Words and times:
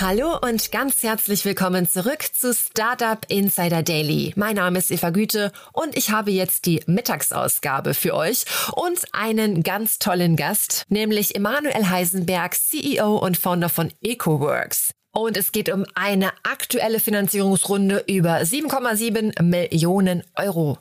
Hallo 0.00 0.36
und 0.42 0.72
ganz 0.72 1.04
herzlich 1.04 1.44
willkommen 1.44 1.88
zurück 1.88 2.24
zu 2.34 2.52
Startup 2.52 3.18
Insider 3.28 3.84
Daily. 3.84 4.32
Mein 4.34 4.56
Name 4.56 4.80
ist 4.80 4.90
Eva 4.90 5.10
Güte 5.10 5.52
und 5.72 5.96
ich 5.96 6.10
habe 6.10 6.32
jetzt 6.32 6.66
die 6.66 6.82
Mittagsausgabe 6.86 7.94
für 7.94 8.14
euch 8.14 8.44
und 8.74 8.98
einen 9.12 9.62
ganz 9.62 10.00
tollen 10.00 10.34
Gast, 10.34 10.84
nämlich 10.88 11.36
Emanuel 11.36 11.88
Heisenberg, 11.88 12.54
CEO 12.54 13.16
und 13.18 13.38
Founder 13.38 13.68
von 13.68 13.92
EcoWorks. 14.02 14.90
Und 15.12 15.36
es 15.36 15.52
geht 15.52 15.72
um 15.72 15.86
eine 15.94 16.32
aktuelle 16.42 16.98
Finanzierungsrunde 16.98 18.04
über 18.08 18.38
7,7 18.38 19.40
Millionen 19.42 20.24
Euro. 20.34 20.78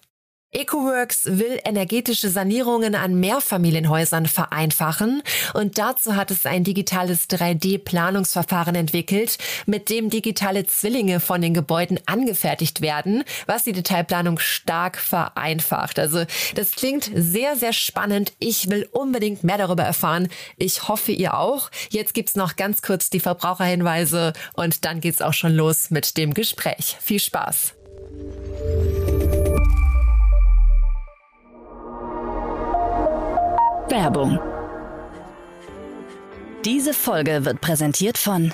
EcoWorks 0.54 1.26
will 1.26 1.60
energetische 1.66 2.30
Sanierungen 2.30 2.94
an 2.94 3.20
Mehrfamilienhäusern 3.20 4.28
vereinfachen 4.28 5.24
und 5.54 5.78
dazu 5.80 6.16
hat 6.16 6.30
es 6.30 6.46
ein 6.46 6.64
digitales 6.64 7.28
3D-Planungsverfahren 7.30 8.76
entwickelt, 8.76 9.38
mit 9.66 9.90
dem 9.90 10.10
digitale 10.10 10.66
Zwillinge 10.68 11.20
von 11.20 11.42
den 11.42 11.54
Gebäuden 11.54 12.00
angefertigt 12.06 12.82
werden, 12.82 13.24
was 13.48 13.64
die 13.64 13.74
Detailplanung 13.74 14.38
stark 14.38 14.98
vereinfacht. 14.98 15.98
Also 15.98 16.26
das 16.56 16.72
klingt 16.74 17.10
sehr, 17.16 17.56
sehr 17.56 17.74
spannend. 17.74 18.34
Ich 18.40 18.70
will 18.70 18.88
unbedingt 18.92 19.44
mehr 19.44 19.58
darüber 19.58 19.84
erfahren. 19.84 20.30
Ich 20.58 20.88
hoffe, 20.88 21.12
ihr 21.12 21.38
auch. 21.38 21.72
Jetzt 21.90 22.14
gibt's 22.14 22.36
noch 22.36 22.56
ganz 22.56 22.82
kurz 22.82 23.10
die 23.10 23.20
Verbraucherhinweise 23.20 24.34
und 24.54 24.86
dann 24.86 25.02
geht's 25.02 25.22
auch 25.22 25.34
schon 25.34 25.56
los 25.56 25.90
mit 25.90 26.16
dem 26.18 26.34
Gespräch. 26.34 26.98
Viel 27.02 27.20
Spaß! 27.20 27.74
Werbung. 33.90 34.40
Diese 36.66 36.94
Folge 36.94 37.44
wird 37.46 37.60
präsentiert 37.60 38.18
von 38.18 38.54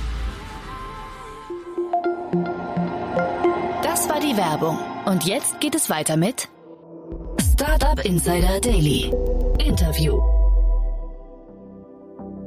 die 4.31 4.37
Werbung. 4.37 4.77
Und 5.05 5.25
jetzt 5.25 5.59
geht 5.59 5.75
es 5.75 5.89
weiter 5.89 6.15
mit 6.15 6.47
Startup 7.53 8.03
Insider 8.05 8.59
Daily. 8.61 9.11
Interview. 9.59 10.19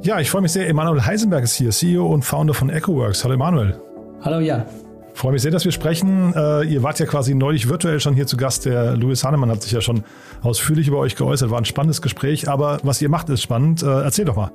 Ja, 0.01 0.19
ich 0.19 0.29
freue 0.29 0.41
mich 0.41 0.51
sehr. 0.51 0.67
Emanuel 0.67 1.05
Heisenberg 1.05 1.43
ist 1.43 1.55
hier, 1.55 1.71
CEO 1.71 2.07
und 2.07 2.23
Founder 2.23 2.53
von 2.53 2.69
EcoWorks. 2.69 3.23
Hallo 3.23 3.33
Emanuel. 3.35 3.79
Hallo, 4.21 4.39
ja. 4.39 4.65
Ich 5.13 5.19
freue 5.19 5.31
mich 5.31 5.41
sehr, 5.41 5.51
dass 5.51 5.65
wir 5.65 5.71
sprechen. 5.71 6.33
Äh, 6.35 6.63
ihr 6.63 6.83
wart 6.83 6.99
ja 6.99 7.05
quasi 7.05 7.33
neulich 7.35 7.69
virtuell 7.69 7.99
schon 7.99 8.15
hier 8.15 8.27
zu 8.27 8.37
Gast. 8.37 8.65
Der 8.65 8.95
Louis 8.95 9.23
Hahnemann 9.23 9.49
hat 9.49 9.61
sich 9.61 9.71
ja 9.71 9.81
schon 9.81 10.03
ausführlich 10.41 10.87
über 10.87 10.99
euch 10.99 11.15
geäußert. 11.15 11.49
War 11.51 11.59
ein 11.59 11.65
spannendes 11.65 12.01
Gespräch. 12.01 12.49
Aber 12.49 12.79
was 12.83 13.01
ihr 13.01 13.09
macht, 13.09 13.29
ist 13.29 13.41
spannend. 13.41 13.83
Äh, 13.83 14.01
erzähl 14.01 14.25
doch 14.25 14.35
mal. 14.35 14.51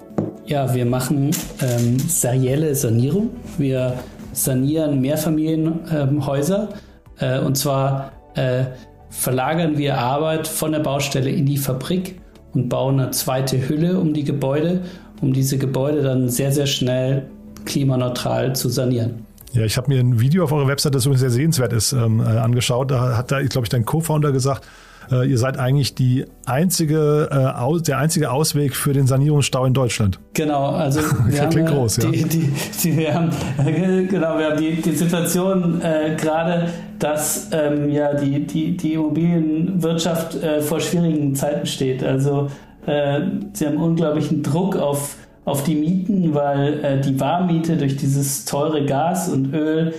Ja, 0.47 0.75
wir 0.75 0.85
machen 0.85 1.31
ähm, 1.63 1.99
serielle 1.99 2.75
Sanierung. 2.75 3.31
Wir 3.57 3.95
sanieren 4.33 5.01
Mehrfamilienhäuser. 5.01 6.71
Äh, 7.21 7.39
und 7.41 7.57
zwar 7.57 8.13
äh, 8.35 8.65
verlagern 9.11 9.79
wir 9.79 9.99
Arbeit 9.99 10.49
von 10.49 10.73
der 10.73 10.81
Baustelle 10.81 11.31
in 11.31 11.47
die 11.47 11.59
Fabrik 11.59 12.21
und 12.53 12.69
bauen 12.69 13.01
eine 13.01 13.11
zweite 13.11 13.69
Hülle 13.69 13.99
um 13.99 14.13
die 14.13 14.25
Gebäude, 14.25 14.83
um 15.21 15.33
diese 15.33 15.59
Gebäude 15.59 16.03
dann 16.03 16.29
sehr, 16.29 16.53
sehr 16.53 16.67
schnell 16.67 17.29
klimaneutral 17.65 18.55
zu 18.55 18.69
sanieren. 18.69 19.27
Ja, 19.53 19.65
ich 19.65 19.77
habe 19.77 19.89
mir 19.89 20.01
ein 20.01 20.21
Video 20.21 20.45
auf 20.45 20.53
eurer 20.53 20.69
Website, 20.69 20.95
das 20.95 21.07
übrigens 21.07 21.21
sehr 21.21 21.31
sehenswert 21.31 21.73
ist, 21.73 21.93
ähm, 21.93 22.21
äh, 22.21 22.25
angeschaut. 22.25 22.91
Da 22.91 23.17
hat 23.17 23.33
da, 23.33 23.43
glaube 23.43 23.65
ich, 23.65 23.69
dein 23.69 23.85
Co-Founder 23.85 24.31
gesagt, 24.31 24.65
äh, 25.11 25.29
ihr 25.29 25.39
seid 25.39 25.59
eigentlich 25.59 25.95
die 25.95 26.25
einzige, 26.47 27.29
äh, 27.31 27.59
aus, 27.59 27.83
der 27.83 27.99
einzige 27.99 28.31
Ausweg 28.31 28.75
für 28.75 28.93
den 28.93 29.07
Sanierungsstau 29.07 29.65
in 29.65 29.75
Deutschland. 29.75 30.21
Genau, 30.35 30.71
also 30.71 31.01
wir 31.27 31.43
haben, 31.43 31.51
klingt 31.51 31.69
groß, 31.69 31.99
ja. 31.99 32.11
Die, 32.11 32.25
die, 32.25 32.53
die, 32.83 32.97
wir 32.97 33.15
haben, 33.15 33.31
genau, 34.09 34.39
wir 34.39 34.51
haben 34.51 34.61
die, 34.61 34.81
die 34.81 34.93
Situation 34.93 35.81
äh, 35.83 36.17
gerade, 36.17 36.69
dass 36.99 37.49
ähm, 37.53 37.91
ja 37.91 38.15
die, 38.15 38.47
die, 38.47 38.77
die 38.77 38.95
Immobilienwirtschaft 38.95 40.37
äh, 40.43 40.61
vor 40.61 40.81
schwierigen 40.81 41.35
Zeiten 41.35 41.67
steht. 41.67 42.05
Also 42.05 42.49
äh, 42.87 43.21
sie 43.53 43.67
haben 43.67 43.77
unglaublichen 43.77 44.43
Druck 44.43 44.77
auf 44.77 45.17
auf 45.45 45.65
die 45.65 45.75
Mieten, 45.75 46.35
weil 46.35 46.85
äh, 46.85 47.01
die 47.01 47.19
Warmmiete 47.19 47.77
durch 47.77 47.97
dieses 47.97 48.45
teure 48.45 48.85
Gas 48.85 49.29
und 49.29 49.53
Öl 49.53 49.95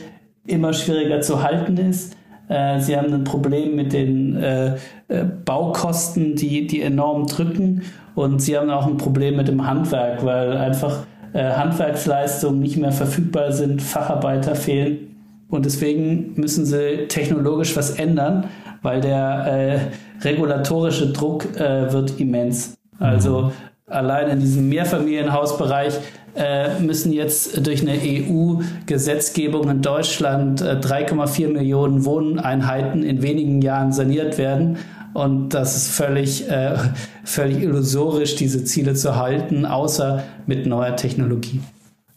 immer 0.47 0.73
schwieriger 0.73 1.21
zu 1.21 1.43
halten 1.43 1.77
ist. 1.77 2.15
Äh, 2.51 2.81
sie 2.81 2.97
haben 2.97 3.13
ein 3.13 3.23
Problem 3.23 3.77
mit 3.77 3.93
den 3.93 4.35
äh, 4.35 4.75
äh, 5.07 5.23
Baukosten, 5.45 6.35
die, 6.35 6.67
die 6.67 6.81
enorm 6.81 7.25
drücken. 7.25 7.83
Und 8.13 8.41
sie 8.41 8.57
haben 8.57 8.69
auch 8.69 8.87
ein 8.87 8.97
Problem 8.97 9.37
mit 9.37 9.47
dem 9.47 9.65
Handwerk, 9.65 10.25
weil 10.25 10.57
einfach 10.57 11.05
äh, 11.31 11.43
Handwerksleistungen 11.43 12.59
nicht 12.59 12.75
mehr 12.75 12.91
verfügbar 12.91 13.53
sind, 13.53 13.81
Facharbeiter 13.81 14.55
fehlen. 14.55 15.15
Und 15.47 15.65
deswegen 15.65 16.33
müssen 16.35 16.65
sie 16.65 17.07
technologisch 17.07 17.75
was 17.77 17.91
ändern, 17.91 18.45
weil 18.81 18.99
der 18.99 19.91
regulatorische 20.21 21.11
Druck 21.11 21.45
wird 21.59 22.21
immens. 22.21 22.77
Also 22.99 23.41
mhm. 23.41 23.51
Allein 23.91 24.29
in 24.29 24.39
diesem 24.39 24.69
Mehrfamilienhausbereich 24.69 25.99
äh, 26.35 26.79
müssen 26.79 27.11
jetzt 27.11 27.65
durch 27.65 27.81
eine 27.81 27.99
EU-Gesetzgebung 28.01 29.69
in 29.69 29.81
Deutschland 29.81 30.61
äh, 30.61 30.75
3,4 30.75 31.49
Millionen 31.49 32.05
Wohneinheiten 32.05 33.03
in 33.03 33.21
wenigen 33.21 33.61
Jahren 33.61 33.91
saniert 33.91 34.37
werden. 34.37 34.77
Und 35.13 35.49
das 35.49 35.75
ist 35.75 35.91
völlig, 35.91 36.49
äh, 36.49 36.77
völlig 37.25 37.61
illusorisch, 37.61 38.35
diese 38.35 38.63
Ziele 38.63 38.93
zu 38.93 39.17
halten, 39.17 39.65
außer 39.65 40.23
mit 40.45 40.65
neuer 40.65 40.95
Technologie. 40.95 41.59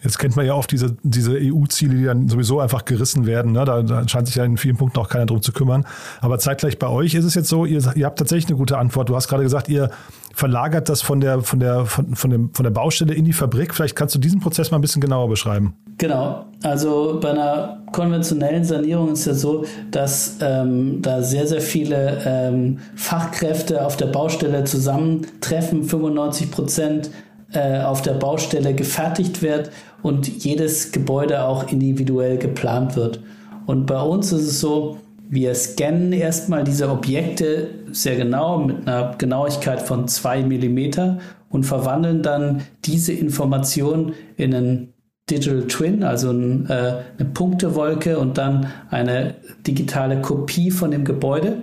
Jetzt 0.04 0.18
kennt 0.18 0.36
man 0.36 0.44
ja 0.44 0.52
oft 0.52 0.70
diese, 0.70 0.96
diese 1.02 1.32
EU-Ziele, 1.32 1.94
die 1.94 2.04
dann 2.04 2.28
sowieso 2.28 2.60
einfach 2.60 2.84
gerissen 2.84 3.24
werden. 3.24 3.52
Ne? 3.52 3.64
Da, 3.64 3.82
da, 3.82 4.06
scheint 4.06 4.26
sich 4.26 4.36
ja 4.36 4.44
in 4.44 4.58
vielen 4.58 4.76
Punkten 4.76 5.00
auch 5.00 5.08
keiner 5.08 5.24
drum 5.24 5.40
zu 5.40 5.52
kümmern. 5.52 5.86
Aber 6.20 6.38
zeitgleich 6.38 6.78
bei 6.78 6.88
euch 6.88 7.14
ist 7.14 7.24
es 7.24 7.34
jetzt 7.34 7.48
so, 7.48 7.64
ihr, 7.64 7.82
ihr 7.96 8.04
habt 8.04 8.18
tatsächlich 8.18 8.48
eine 8.48 8.58
gute 8.58 8.76
Antwort. 8.76 9.08
Du 9.08 9.16
hast 9.16 9.28
gerade 9.28 9.42
gesagt, 9.42 9.70
ihr 9.70 9.88
verlagert 10.34 10.90
das 10.90 11.00
von 11.00 11.20
der, 11.20 11.40
von, 11.40 11.58
der, 11.58 11.86
von, 11.86 12.14
von, 12.16 12.30
dem, 12.30 12.52
von 12.52 12.64
der 12.64 12.70
Baustelle 12.70 13.14
in 13.14 13.24
die 13.24 13.32
Fabrik. 13.32 13.74
Vielleicht 13.74 13.96
kannst 13.96 14.14
du 14.14 14.18
diesen 14.18 14.40
Prozess 14.40 14.70
mal 14.70 14.76
ein 14.78 14.82
bisschen 14.82 15.00
genauer 15.00 15.28
beschreiben. 15.30 15.74
Genau. 15.96 16.44
Also 16.62 17.18
bei 17.20 17.30
einer 17.30 17.82
konventionellen 17.92 18.64
Sanierung 18.64 19.12
ist 19.12 19.26
ja 19.26 19.34
so, 19.34 19.64
dass 19.90 20.36
ähm, 20.40 21.00
da 21.00 21.22
sehr, 21.22 21.46
sehr 21.46 21.60
viele 21.60 22.20
ähm, 22.26 22.78
Fachkräfte 22.94 23.86
auf 23.86 23.96
der 23.96 24.06
Baustelle 24.06 24.64
zusammentreffen. 24.64 25.84
95 25.84 26.50
Prozent 26.50 27.10
äh, 27.54 27.80
auf 27.80 28.02
der 28.02 28.14
Baustelle 28.14 28.74
gefertigt 28.74 29.42
wird 29.42 29.70
und 30.02 30.44
jedes 30.44 30.92
Gebäude 30.92 31.44
auch 31.44 31.70
individuell 31.70 32.36
geplant 32.36 32.96
wird. 32.96 33.20
Und 33.66 33.86
bei 33.86 34.00
uns 34.00 34.32
ist 34.32 34.46
es 34.46 34.60
so, 34.60 34.98
wir 35.28 35.54
scannen 35.54 36.12
erstmal 36.12 36.64
diese 36.64 36.90
Objekte 36.90 37.70
sehr 37.92 38.16
genau 38.16 38.58
mit 38.58 38.86
einer 38.86 39.14
Genauigkeit 39.16 39.80
von 39.80 40.06
zwei 40.06 40.42
Millimeter 40.42 41.18
und 41.48 41.64
verwandeln 41.64 42.22
dann 42.22 42.62
diese 42.84 43.12
Information 43.12 44.12
in 44.36 44.54
einen 44.54 44.94
Digital 45.30 45.66
Twin, 45.68 46.02
also 46.02 46.30
ein, 46.30 46.68
äh, 46.68 46.96
eine 47.18 47.28
Punktewolke 47.32 48.18
und 48.18 48.36
dann 48.36 48.66
eine 48.90 49.36
digitale 49.66 50.20
Kopie 50.20 50.70
von 50.70 50.90
dem 50.90 51.04
Gebäude. 51.04 51.56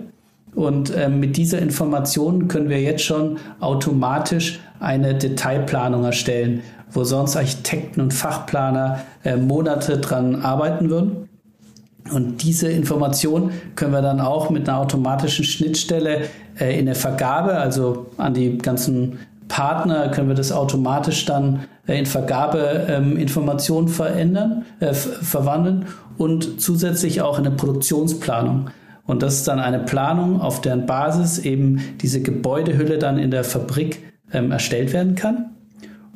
Und 0.54 0.90
äh, 0.90 1.08
mit 1.08 1.36
dieser 1.36 1.60
Information 1.60 2.48
können 2.48 2.68
wir 2.68 2.80
jetzt 2.80 3.04
schon 3.04 3.38
automatisch 3.60 4.60
eine 4.80 5.14
Detailplanung 5.14 6.04
erstellen, 6.04 6.62
wo 6.90 7.04
sonst 7.04 7.36
Architekten 7.36 8.00
und 8.00 8.12
Fachplaner 8.12 9.00
äh, 9.24 9.36
Monate 9.36 9.98
dran 9.98 10.42
arbeiten 10.42 10.90
würden. 10.90 11.28
Und 12.12 12.42
diese 12.42 12.68
Information 12.68 13.52
können 13.76 13.92
wir 13.92 14.02
dann 14.02 14.20
auch 14.20 14.50
mit 14.50 14.68
einer 14.68 14.78
automatischen 14.78 15.44
Schnittstelle 15.44 16.22
äh, 16.60 16.78
in 16.78 16.86
der 16.86 16.96
Vergabe, 16.96 17.54
also 17.54 18.06
an 18.18 18.34
die 18.34 18.58
ganzen 18.58 19.18
Partner, 19.48 20.08
können 20.08 20.28
wir 20.28 20.34
das 20.34 20.52
automatisch 20.52 21.24
dann 21.24 21.64
äh, 21.86 21.98
in 21.98 22.06
Vergabeinformationen 22.06 23.88
ähm, 23.88 23.94
verändern, 23.94 24.64
äh, 24.80 24.92
verwandeln 24.92 25.86
und 26.18 26.60
zusätzlich 26.60 27.22
auch 27.22 27.38
in 27.38 27.46
eine 27.46 27.54
Produktionsplanung. 27.54 28.70
Und 29.06 29.22
das 29.22 29.34
ist 29.34 29.48
dann 29.48 29.58
eine 29.58 29.80
Planung, 29.80 30.40
auf 30.40 30.60
deren 30.60 30.86
Basis 30.86 31.38
eben 31.38 31.80
diese 32.00 32.22
Gebäudehülle 32.22 32.98
dann 32.98 33.18
in 33.18 33.30
der 33.30 33.44
Fabrik 33.44 34.02
ähm, 34.32 34.52
erstellt 34.52 34.92
werden 34.92 35.14
kann. 35.14 35.50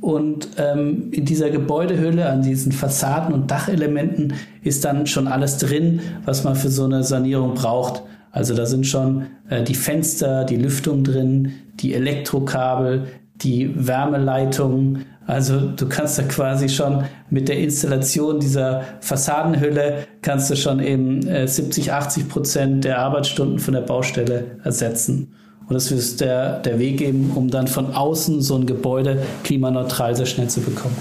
und 0.00 0.50
ähm, 0.58 1.08
in 1.10 1.24
dieser 1.24 1.50
Gebäudehülle, 1.50 2.28
an 2.28 2.42
diesen 2.42 2.70
Fassaden 2.70 3.34
und 3.34 3.50
Dachelementen 3.50 4.34
ist 4.62 4.84
dann 4.84 5.06
schon 5.06 5.26
alles 5.26 5.58
drin, 5.58 6.00
was 6.24 6.44
man 6.44 6.54
für 6.54 6.68
so 6.68 6.84
eine 6.84 7.02
Sanierung 7.02 7.54
braucht. 7.54 8.02
Also 8.30 8.54
da 8.54 8.66
sind 8.66 8.86
schon 8.86 9.26
äh, 9.48 9.64
die 9.64 9.74
Fenster, 9.74 10.44
die 10.44 10.56
Lüftung 10.56 11.02
drin, 11.02 11.52
die 11.80 11.94
Elektrokabel, 11.94 13.06
die 13.36 13.72
Wärmeleitung. 13.74 14.98
Also 15.26 15.60
du 15.60 15.88
kannst 15.88 16.18
da 16.18 16.22
quasi 16.22 16.68
schon 16.68 17.04
mit 17.30 17.48
der 17.48 17.58
Installation 17.58 18.38
dieser 18.38 18.82
Fassadenhülle 19.00 20.06
kannst 20.22 20.50
du 20.50 20.56
schon 20.56 20.80
eben 20.80 21.26
äh, 21.26 21.48
70, 21.48 21.92
80 21.92 22.28
Prozent 22.28 22.84
der 22.84 23.00
Arbeitsstunden 23.00 23.58
von 23.58 23.74
der 23.74 23.80
Baustelle 23.80 24.58
ersetzen. 24.62 25.34
Und 25.68 25.74
das 25.74 25.90
ist 25.90 26.20
der, 26.20 26.60
der 26.60 26.78
Weg 26.78 27.00
eben, 27.00 27.32
um 27.34 27.50
dann 27.50 27.66
von 27.66 27.92
außen 27.92 28.40
so 28.40 28.56
ein 28.56 28.66
Gebäude 28.66 29.20
klimaneutral 29.42 30.14
sehr 30.14 30.26
schnell 30.26 30.48
zu 30.48 30.60
bekommen. 30.60 30.96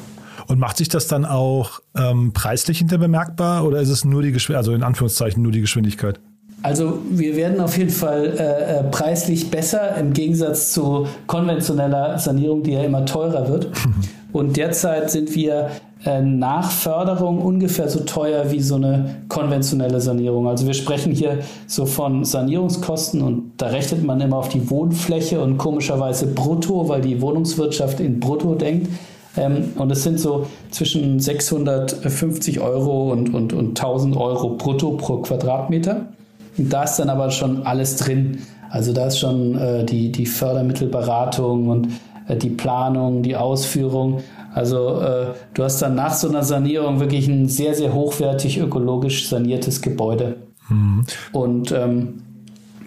Und 0.47 0.59
macht 0.59 0.77
sich 0.77 0.89
das 0.89 1.07
dann 1.07 1.25
auch 1.25 1.79
ähm, 1.95 2.33
preislich 2.33 2.79
hinter 2.79 2.97
bemerkbar 2.97 3.63
oder 3.63 3.79
ist 3.79 3.89
es 3.89 4.05
nur 4.05 4.23
die 4.23 4.31
Geschwindigkeit, 4.31 4.57
also 4.57 4.73
in 4.73 4.83
Anführungszeichen 4.83 5.41
nur 5.41 5.51
die 5.51 5.61
Geschwindigkeit? 5.61 6.19
Also 6.65 6.97
wir 7.11 7.35
werden 7.35 7.61
auf 7.61 7.77
jeden 7.77 7.91
Fall 7.91 8.25
äh, 8.39 8.79
äh, 8.79 8.83
preislich 8.85 9.51
besser 9.51 9.95
im 9.97 10.13
Gegensatz 10.13 10.73
zu 10.73 11.05
konventioneller 11.27 12.17
Sanierung, 12.17 12.63
die 12.63 12.71
ja 12.71 12.81
immer 12.81 13.05
teurer 13.05 13.47
wird. 13.47 13.67
Und 14.33 14.57
derzeit 14.57 15.11
sind 15.11 15.35
wir 15.35 15.69
äh, 16.05 16.23
nach 16.23 16.71
Förderung 16.71 17.39
ungefähr 17.39 17.87
so 17.87 17.99
teuer 17.99 18.51
wie 18.51 18.61
so 18.61 18.77
eine 18.77 19.17
konventionelle 19.29 20.01
Sanierung. 20.01 20.47
Also 20.47 20.65
wir 20.65 20.73
sprechen 20.73 21.11
hier 21.11 21.37
so 21.67 21.85
von 21.85 22.25
Sanierungskosten 22.25 23.21
und 23.21 23.51
da 23.57 23.67
rechnet 23.67 24.03
man 24.03 24.19
immer 24.19 24.37
auf 24.37 24.49
die 24.49 24.67
Wohnfläche 24.67 25.39
und 25.39 25.59
komischerweise 25.59 26.25
brutto, 26.25 26.89
weil 26.89 27.01
die 27.01 27.21
Wohnungswirtschaft 27.21 27.99
in 27.99 28.19
brutto 28.19 28.55
denkt. 28.55 28.89
Ähm, 29.37 29.73
und 29.75 29.91
es 29.91 30.01
sind 30.01 30.19
so 30.19 30.47
zwischen 30.71 31.19
650 31.19 32.59
Euro 32.59 33.11
und, 33.11 33.35
und, 33.35 33.53
und 33.53 33.79
1000 33.79 34.17
Euro 34.17 34.49
brutto 34.57 34.97
pro 34.97 35.17
Quadratmeter. 35.17 36.07
Da 36.57 36.83
ist 36.83 36.97
dann 36.97 37.09
aber 37.09 37.31
schon 37.31 37.65
alles 37.65 37.97
drin. 37.97 38.39
Also 38.69 38.93
da 38.93 39.07
ist 39.07 39.19
schon 39.19 39.57
äh, 39.57 39.85
die, 39.85 40.11
die 40.11 40.25
Fördermittelberatung 40.25 41.69
und 41.69 41.87
äh, 42.27 42.35
die 42.35 42.49
Planung, 42.49 43.23
die 43.23 43.35
Ausführung. 43.35 44.21
Also 44.53 45.01
äh, 45.01 45.27
du 45.53 45.63
hast 45.63 45.81
dann 45.81 45.95
nach 45.95 46.13
so 46.13 46.29
einer 46.29 46.43
Sanierung 46.43 46.99
wirklich 46.99 47.27
ein 47.27 47.47
sehr, 47.47 47.75
sehr 47.75 47.93
hochwertig 47.93 48.57
ökologisch 48.57 49.27
saniertes 49.27 49.81
Gebäude. 49.81 50.37
Mhm. 50.69 51.05
Und 51.33 51.71
ähm, 51.71 52.21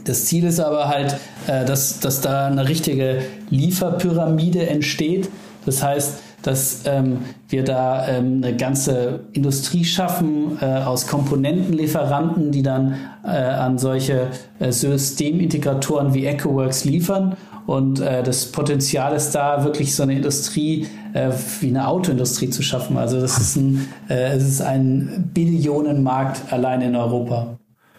das 0.04 0.24
Ziel 0.24 0.44
ist 0.44 0.60
aber 0.60 0.88
halt, 0.88 1.16
äh, 1.46 1.64
dass, 1.66 2.00
dass 2.00 2.22
da 2.22 2.46
eine 2.46 2.68
richtige 2.68 3.22
Lieferpyramide 3.50 4.66
entsteht. 4.68 5.28
Das 5.66 5.82
heißt, 5.82 6.22
dass 6.48 6.80
ähm, 6.86 7.18
wir 7.50 7.62
da 7.62 8.08
ähm, 8.08 8.42
eine 8.42 8.56
ganze 8.56 9.20
Industrie 9.34 9.84
schaffen 9.84 10.56
äh, 10.62 10.64
aus 10.64 11.06
Komponentenlieferanten, 11.06 12.52
die 12.52 12.62
dann 12.62 12.94
äh, 13.22 13.28
an 13.28 13.76
solche 13.76 14.28
äh, 14.58 14.72
Systemintegratoren 14.72 16.14
wie 16.14 16.24
EcoWorks 16.24 16.86
liefern. 16.86 17.36
Und 17.66 18.00
äh, 18.00 18.22
das 18.22 18.46
Potenzial 18.46 19.14
ist 19.14 19.32
da, 19.32 19.62
wirklich 19.62 19.94
so 19.94 20.04
eine 20.04 20.14
Industrie 20.14 20.86
äh, 21.12 21.30
wie 21.60 21.68
eine 21.68 21.86
Autoindustrie 21.86 22.48
zu 22.48 22.62
schaffen. 22.62 22.96
Also 22.96 23.20
das 23.20 23.36
ist 23.36 23.56
ein, 23.56 23.86
äh, 24.08 24.34
es 24.34 24.44
ist 24.44 24.62
ein 24.62 25.30
Billionenmarkt 25.34 26.50
allein 26.50 26.80
in 26.80 26.96
Europa. 26.96 27.58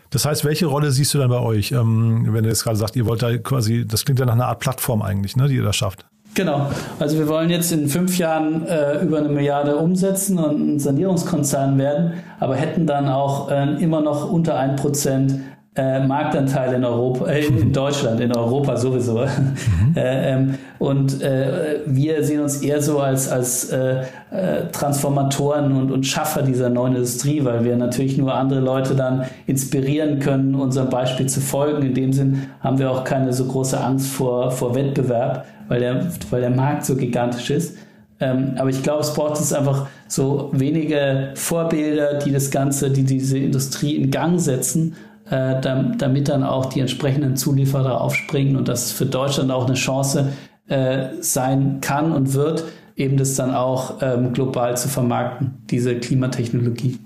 Das 0.10 0.26
heißt, 0.26 0.44
welche 0.44 0.66
Rolle 0.66 0.90
siehst 0.90 1.14
du 1.14 1.20
dann 1.20 1.30
bei 1.30 1.40
euch, 1.40 1.72
ähm, 1.72 2.26
wenn 2.34 2.42
du 2.42 2.50
jetzt 2.50 2.64
gerade 2.64 2.78
sagst, 2.78 2.96
ihr 2.96 3.06
wollt 3.06 3.22
da 3.22 3.38
quasi, 3.38 3.86
das 3.86 4.06
klingt 4.06 4.20
ja 4.20 4.26
nach 4.26 4.34
einer 4.34 4.48
Art 4.48 4.60
Plattform 4.60 5.04
eigentlich, 5.04 5.36
ne, 5.36 5.48
die 5.48 5.58
ihr 5.58 5.64
da 5.64 5.72
schafft? 5.72 6.09
Genau. 6.40 6.68
Also 7.00 7.18
wir 7.18 7.28
wollen 7.28 7.50
jetzt 7.50 7.70
in 7.74 7.90
fünf 7.90 8.18
Jahren 8.18 8.66
äh, 8.66 9.04
über 9.04 9.18
eine 9.18 9.28
Milliarde 9.28 9.76
umsetzen 9.76 10.40
und 10.40 10.76
ein 10.76 10.80
Sanierungskonzern 10.80 11.78
werden, 11.78 12.14
aber 12.40 12.56
hätten 12.56 12.88
dann 12.88 13.10
auch 13.10 13.52
äh, 13.52 13.74
immer 13.84 14.00
noch 14.00 14.32
unter 14.32 14.58
ein 14.58 14.78
Prozent 14.78 15.34
äh, 15.80 16.06
Marktanteil 16.06 16.74
in 16.74 16.84
Europa, 16.84 17.26
äh, 17.28 17.46
in 17.46 17.72
Deutschland, 17.72 18.20
in 18.20 18.36
Europa 18.36 18.76
sowieso. 18.76 19.20
Mhm. 19.20 19.56
äh, 19.96 20.34
ähm, 20.34 20.56
und 20.78 21.22
äh, 21.22 21.80
wir 21.86 22.22
sehen 22.24 22.42
uns 22.42 22.62
eher 22.62 22.82
so 22.82 23.00
als, 23.00 23.30
als 23.30 23.70
äh, 23.70 24.02
äh, 24.32 24.66
Transformatoren 24.74 25.72
und, 25.72 25.92
und 25.92 26.06
Schaffer 26.06 26.42
dieser 26.42 26.70
neuen 26.70 26.96
Industrie, 26.96 27.46
weil 27.46 27.64
wir 27.64 27.78
natürlich 27.78 28.18
nur 28.18 28.34
andere 28.34 28.60
Leute 28.60 28.94
dann 28.94 29.24
inspirieren 29.48 30.20
können, 30.20 30.54
unserem 30.54 30.90
Beispiel 30.90 31.28
zu 31.28 31.40
folgen. 31.40 31.82
In 31.84 31.94
dem 31.94 32.12
Sinn 32.12 32.48
haben 32.60 32.78
wir 32.78 32.92
auch 32.92 33.06
keine 33.06 33.32
so 33.32 33.46
große 33.46 33.80
Angst 33.80 34.12
vor, 34.12 34.52
vor 34.52 34.76
Wettbewerb, 34.76 35.46
weil 35.70 35.80
der, 35.80 36.08
weil 36.30 36.42
der 36.42 36.50
Markt 36.50 36.86
so 36.86 36.96
gigantisch 36.98 37.52
ist. 37.52 37.78
Ähm, 38.22 38.56
aber 38.58 38.70
ich 38.70 38.84
glaube, 38.84 39.00
es 39.00 39.14
braucht 39.14 39.40
jetzt 39.40 39.54
einfach 39.54 39.88
so 40.10 40.50
wenige 40.52 41.30
Vorbilder, 41.36 42.16
die 42.16 42.34
das 42.34 42.52
Ganze, 42.52 42.90
die 42.90 43.04
diese 43.04 43.38
Industrie 43.38 43.96
in 43.96 44.12
Gang 44.12 44.42
setzen 44.42 44.96
äh, 45.30 45.62
damit 45.62 46.30
dann 46.30 46.44
auch 46.44 46.68
die 46.68 46.80
entsprechenden 46.80 47.36
Zulieferer 47.36 48.02
aufspringen 48.02 48.56
und 48.56 48.68
das 48.68 48.92
für 48.92 49.06
Deutschland 49.06 49.52
auch 49.52 49.66
eine 49.66 49.76
Chance 49.76 50.30
äh, 50.68 51.10
sein 51.22 51.80
kann 51.82 52.12
und 52.12 52.34
wird, 52.34 52.64
eben 52.96 53.18
das 53.18 53.36
dann 53.36 53.54
auch 53.54 54.02
ähm, 54.02 54.34
global 54.34 54.76
zu 54.78 54.90
vermarkten, 54.90 55.64
diese 55.70 55.98
Klimatechnologie. 55.98 57.00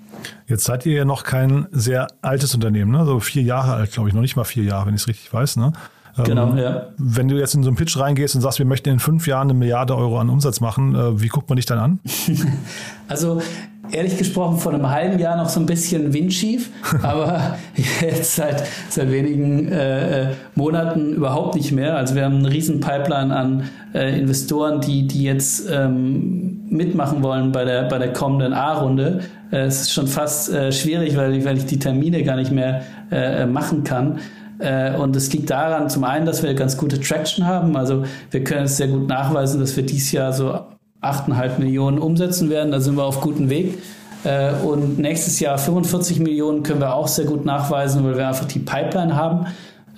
Jetzt 0.48 0.64
seid 0.64 0.86
ihr 0.86 0.94
ja 0.94 1.06
noch 1.06 1.24
kein 1.24 1.68
sehr 1.72 2.08
altes 2.22 2.56
Unternehmen, 2.56 2.92
ne? 2.92 3.06
so 3.06 3.20
vier 3.20 3.44
Jahre 3.44 3.74
alt, 3.74 3.92
glaube 3.92 4.10
ich, 4.10 4.16
noch 4.16 4.22
nicht 4.22 4.36
mal 4.36 4.44
vier 4.44 4.64
Jahre, 4.64 4.88
wenn 4.88 4.96
ich 4.96 5.02
es 5.02 5.08
richtig 5.08 5.34
weiß. 5.34 5.58
Ne? 5.58 5.74
Ähm, 6.18 6.24
genau, 6.24 6.54
ja. 6.56 6.88
Wenn 6.98 7.28
du 7.28 7.38
jetzt 7.38 7.56
in 7.56 7.64
so 7.64 7.70
einen 7.70 7.78
Pitch 7.78 7.98
reingehst 7.98 8.36
und 8.36 8.42
sagst, 8.42 8.60
wir 8.60 8.66
möchten 8.66 8.90
in 8.90 9.00
fünf 9.00 9.28
Jahren 9.28 9.50
eine 9.50 9.58
Milliarde 9.58 9.96
Euro 9.96 10.20
an 10.20 10.30
Umsatz 10.30 10.60
machen, 10.62 10.96
äh, 10.96 11.22
wie 11.22 11.28
guckt 11.28 11.50
man 11.50 11.56
dich 11.56 11.66
dann 11.66 11.80
an? 11.80 12.00
also 13.08 13.42
ehrlich 13.92 14.18
gesprochen 14.18 14.58
vor 14.58 14.74
einem 14.74 14.90
halben 14.90 15.20
Jahr 15.20 15.36
noch 15.36 15.50
so 15.50 15.60
ein 15.60 15.66
bisschen 15.66 16.14
windschief, 16.14 16.70
aber 17.04 17.58
jetzt 18.02 18.36
seit, 18.36 18.64
seit 18.90 19.12
wenigen 19.12 19.72
äh, 19.72 20.22
äh, 20.22 20.34
Monaten 20.56 21.14
überhaupt 21.14 21.56
nicht 21.56 21.72
mehr. 21.72 21.98
Also 21.98 22.16
wir 22.16 22.26
haben 22.26 22.36
einen 22.36 22.46
riesen 22.46 22.80
Pipeline 22.80 23.36
an 23.36 23.70
äh, 23.94 24.18
Investoren, 24.18 24.82
die, 24.82 25.08
die 25.08 25.24
jetzt 25.24 25.70
ähm, 25.70 26.62
mitmachen 26.70 27.22
wollen 27.24 27.52
bei 27.52 27.66
der, 27.66 27.84
bei 27.84 27.98
der 27.98 28.14
kommenden 28.14 28.54
A-Runde. 28.54 29.22
Äh, 29.52 29.66
es 29.66 29.82
ist 29.82 29.94
schon 29.94 30.08
fast 30.08 30.52
äh, 30.52 30.72
schwierig, 30.72 31.18
weil 31.18 31.36
ich, 31.36 31.46
weil 31.46 31.58
ich 31.58 31.66
die 31.66 31.80
Termine 31.80 32.24
gar 32.24 32.38
nicht 32.38 32.52
mehr 32.52 32.84
äh, 33.12 33.46
machen 33.46 33.84
kann. 33.84 34.20
Und 35.00 35.14
es 35.16 35.34
liegt 35.34 35.50
daran, 35.50 35.90
zum 35.90 36.06
einen, 36.06 36.26
dass 36.26 36.42
wir 36.42 36.54
ganz 36.54 36.78
gute 36.78 36.98
Traction 36.98 37.46
haben. 37.46 37.76
Also 37.76 38.06
wir 38.32 38.46
können 38.46 38.66
es 38.66 38.78
sehr 38.78 38.88
gut 38.88 39.10
nachweisen, 39.10 39.60
dass 39.60 39.76
wir 39.76 39.84
dieses 39.84 40.14
Jahr 40.14 40.32
so 40.32 40.58
8,5 41.04 41.60
Millionen 41.60 42.00
umsetzen 42.00 42.50
werden. 42.50 42.72
Da 42.72 42.80
sind 42.80 42.96
wir 42.96 43.04
auf 43.04 43.22
gutem 43.22 43.50
Weg. 43.50 43.78
Äh, 44.24 44.54
und 44.64 45.00
nächstes 45.00 45.40
Jahr 45.40 45.58
45 45.58 46.20
Millionen 46.20 46.64
können 46.64 46.80
wir 46.80 46.96
auch 46.96 47.08
sehr 47.08 47.26
gut 47.26 47.46
nachweisen, 47.46 48.04
weil 48.04 48.18
wir 48.18 48.28
einfach 48.28 48.46
die 48.46 48.60
Pipeline 48.60 49.16
haben. 49.16 49.48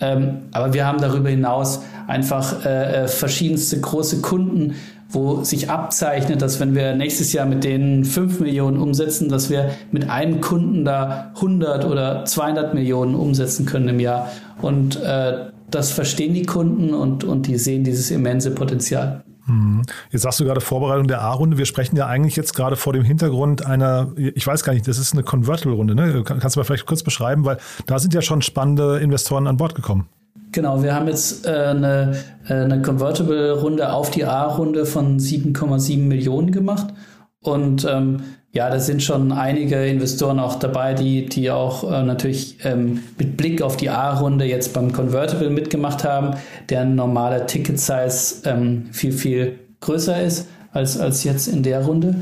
Ähm, 0.01 0.39
aber 0.51 0.73
wir 0.73 0.85
haben 0.85 0.99
darüber 0.99 1.29
hinaus 1.29 1.81
einfach 2.07 2.65
äh, 2.65 3.07
verschiedenste 3.07 3.79
große 3.79 4.21
Kunden, 4.21 4.75
wo 5.09 5.43
sich 5.43 5.69
abzeichnet, 5.69 6.41
dass 6.41 6.59
wenn 6.59 6.75
wir 6.75 6.95
nächstes 6.95 7.31
Jahr 7.31 7.45
mit 7.45 7.63
denen 7.63 8.03
5 8.03 8.41
Millionen 8.41 8.77
umsetzen, 8.77 9.29
dass 9.29 9.49
wir 9.49 9.71
mit 9.91 10.09
einem 10.09 10.41
Kunden 10.41 10.83
da 10.83 11.31
100 11.35 11.85
oder 11.85 12.25
200 12.25 12.73
Millionen 12.73 13.15
umsetzen 13.15 13.65
können 13.65 13.87
im 13.87 13.99
Jahr. 13.99 14.29
Und 14.61 15.01
äh, 15.01 15.45
das 15.71 15.91
verstehen 15.91 16.33
die 16.33 16.43
Kunden 16.43 16.93
und, 16.93 17.23
und 17.23 17.47
die 17.47 17.57
sehen 17.57 17.83
dieses 17.83 18.11
immense 18.11 18.51
Potenzial. 18.51 19.23
Mhm. 19.45 19.83
Jetzt 20.11 20.23
sagst 20.23 20.39
du 20.39 20.45
gerade 20.45 20.61
Vorbereitung 20.61 21.07
der 21.07 21.21
A-Runde. 21.21 21.57
Wir 21.57 21.65
sprechen 21.65 21.95
ja 21.95 22.07
eigentlich 22.07 22.35
jetzt 22.35 22.55
gerade 22.55 22.75
vor 22.75 22.93
dem 22.93 23.03
Hintergrund 23.03 23.65
einer, 23.65 24.11
ich 24.15 24.45
weiß 24.45 24.63
gar 24.63 24.73
nicht, 24.73 24.87
das 24.87 24.97
ist 24.97 25.13
eine 25.13 25.23
Convertible-Runde. 25.23 25.95
Ne? 25.95 26.23
Kannst 26.23 26.55
du 26.55 26.59
mal 26.59 26.63
vielleicht 26.63 26.85
kurz 26.85 27.03
beschreiben, 27.03 27.45
weil 27.45 27.57
da 27.85 27.99
sind 27.99 28.13
ja 28.13 28.21
schon 28.21 28.41
spannende 28.41 28.99
Investoren 28.99 29.47
an 29.47 29.57
Bord 29.57 29.75
gekommen. 29.75 30.07
Genau, 30.51 30.81
wir 30.81 30.95
haben 30.95 31.07
jetzt 31.07 31.45
äh, 31.45 31.49
eine, 31.49 32.17
äh, 32.47 32.53
eine 32.53 32.81
Convertible-Runde 32.81 33.91
auf 33.91 34.09
die 34.09 34.25
A-Runde 34.25 34.85
von 34.85 35.19
7,7 35.19 35.99
Millionen 35.99 36.51
gemacht. 36.51 36.93
Und 37.41 37.85
ähm, 37.89 38.21
ja, 38.55 38.69
da 38.69 38.79
sind 38.79 39.03
schon 39.03 39.33
einige 39.33 39.85
Investoren 39.85 40.39
auch 40.39 40.55
dabei, 40.55 40.93
die, 40.93 41.25
die 41.25 41.51
auch 41.51 41.83
äh, 41.83 42.03
natürlich 42.03 42.57
ähm, 42.63 43.03
mit 43.17 43.35
Blick 43.35 43.61
auf 43.61 43.75
die 43.75 43.89
A-Runde 43.89 44.45
jetzt 44.45 44.73
beim 44.73 44.93
Convertible 44.93 45.49
mitgemacht 45.49 46.05
haben, 46.05 46.37
deren 46.69 46.95
normaler 46.95 47.47
Ticket-Size 47.47 48.49
ähm, 48.49 48.85
viel, 48.93 49.11
viel 49.11 49.59
größer 49.81 50.21
ist 50.21 50.47
als, 50.71 50.97
als 50.97 51.25
jetzt 51.25 51.47
in 51.47 51.63
der 51.63 51.83
Runde. 51.83 52.15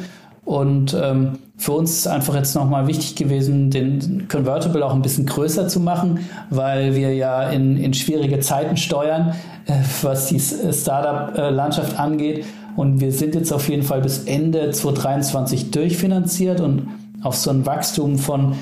Und 0.43 0.97
ähm, 0.99 1.37
für 1.55 1.73
uns 1.73 1.91
ist 1.91 2.07
einfach 2.07 2.33
jetzt 2.33 2.55
nochmal 2.55 2.87
wichtig 2.87 3.15
gewesen, 3.15 3.69
den 3.69 4.27
Convertible 4.27 4.83
auch 4.83 4.95
ein 4.95 5.03
bisschen 5.03 5.27
größer 5.27 5.67
zu 5.67 5.79
machen, 5.79 6.21
weil 6.49 6.95
wir 6.95 7.13
ja 7.13 7.47
in, 7.51 7.77
in 7.77 7.93
schwierige 7.93 8.39
Zeiten 8.39 8.75
steuern, 8.75 9.35
äh, 9.67 9.73
was 10.01 10.29
die 10.29 10.39
Startup-Landschaft 10.39 11.99
angeht. 11.99 12.43
Und 12.75 12.99
wir 12.99 13.11
sind 13.11 13.35
jetzt 13.35 13.51
auf 13.51 13.69
jeden 13.69 13.83
Fall 13.83 14.01
bis 14.01 14.23
Ende 14.25 14.71
2023 14.71 15.71
durchfinanziert 15.71 16.59
und 16.59 16.87
auf 17.21 17.35
so 17.35 17.49
ein 17.51 17.65
Wachstum 17.65 18.17
von 18.17 18.55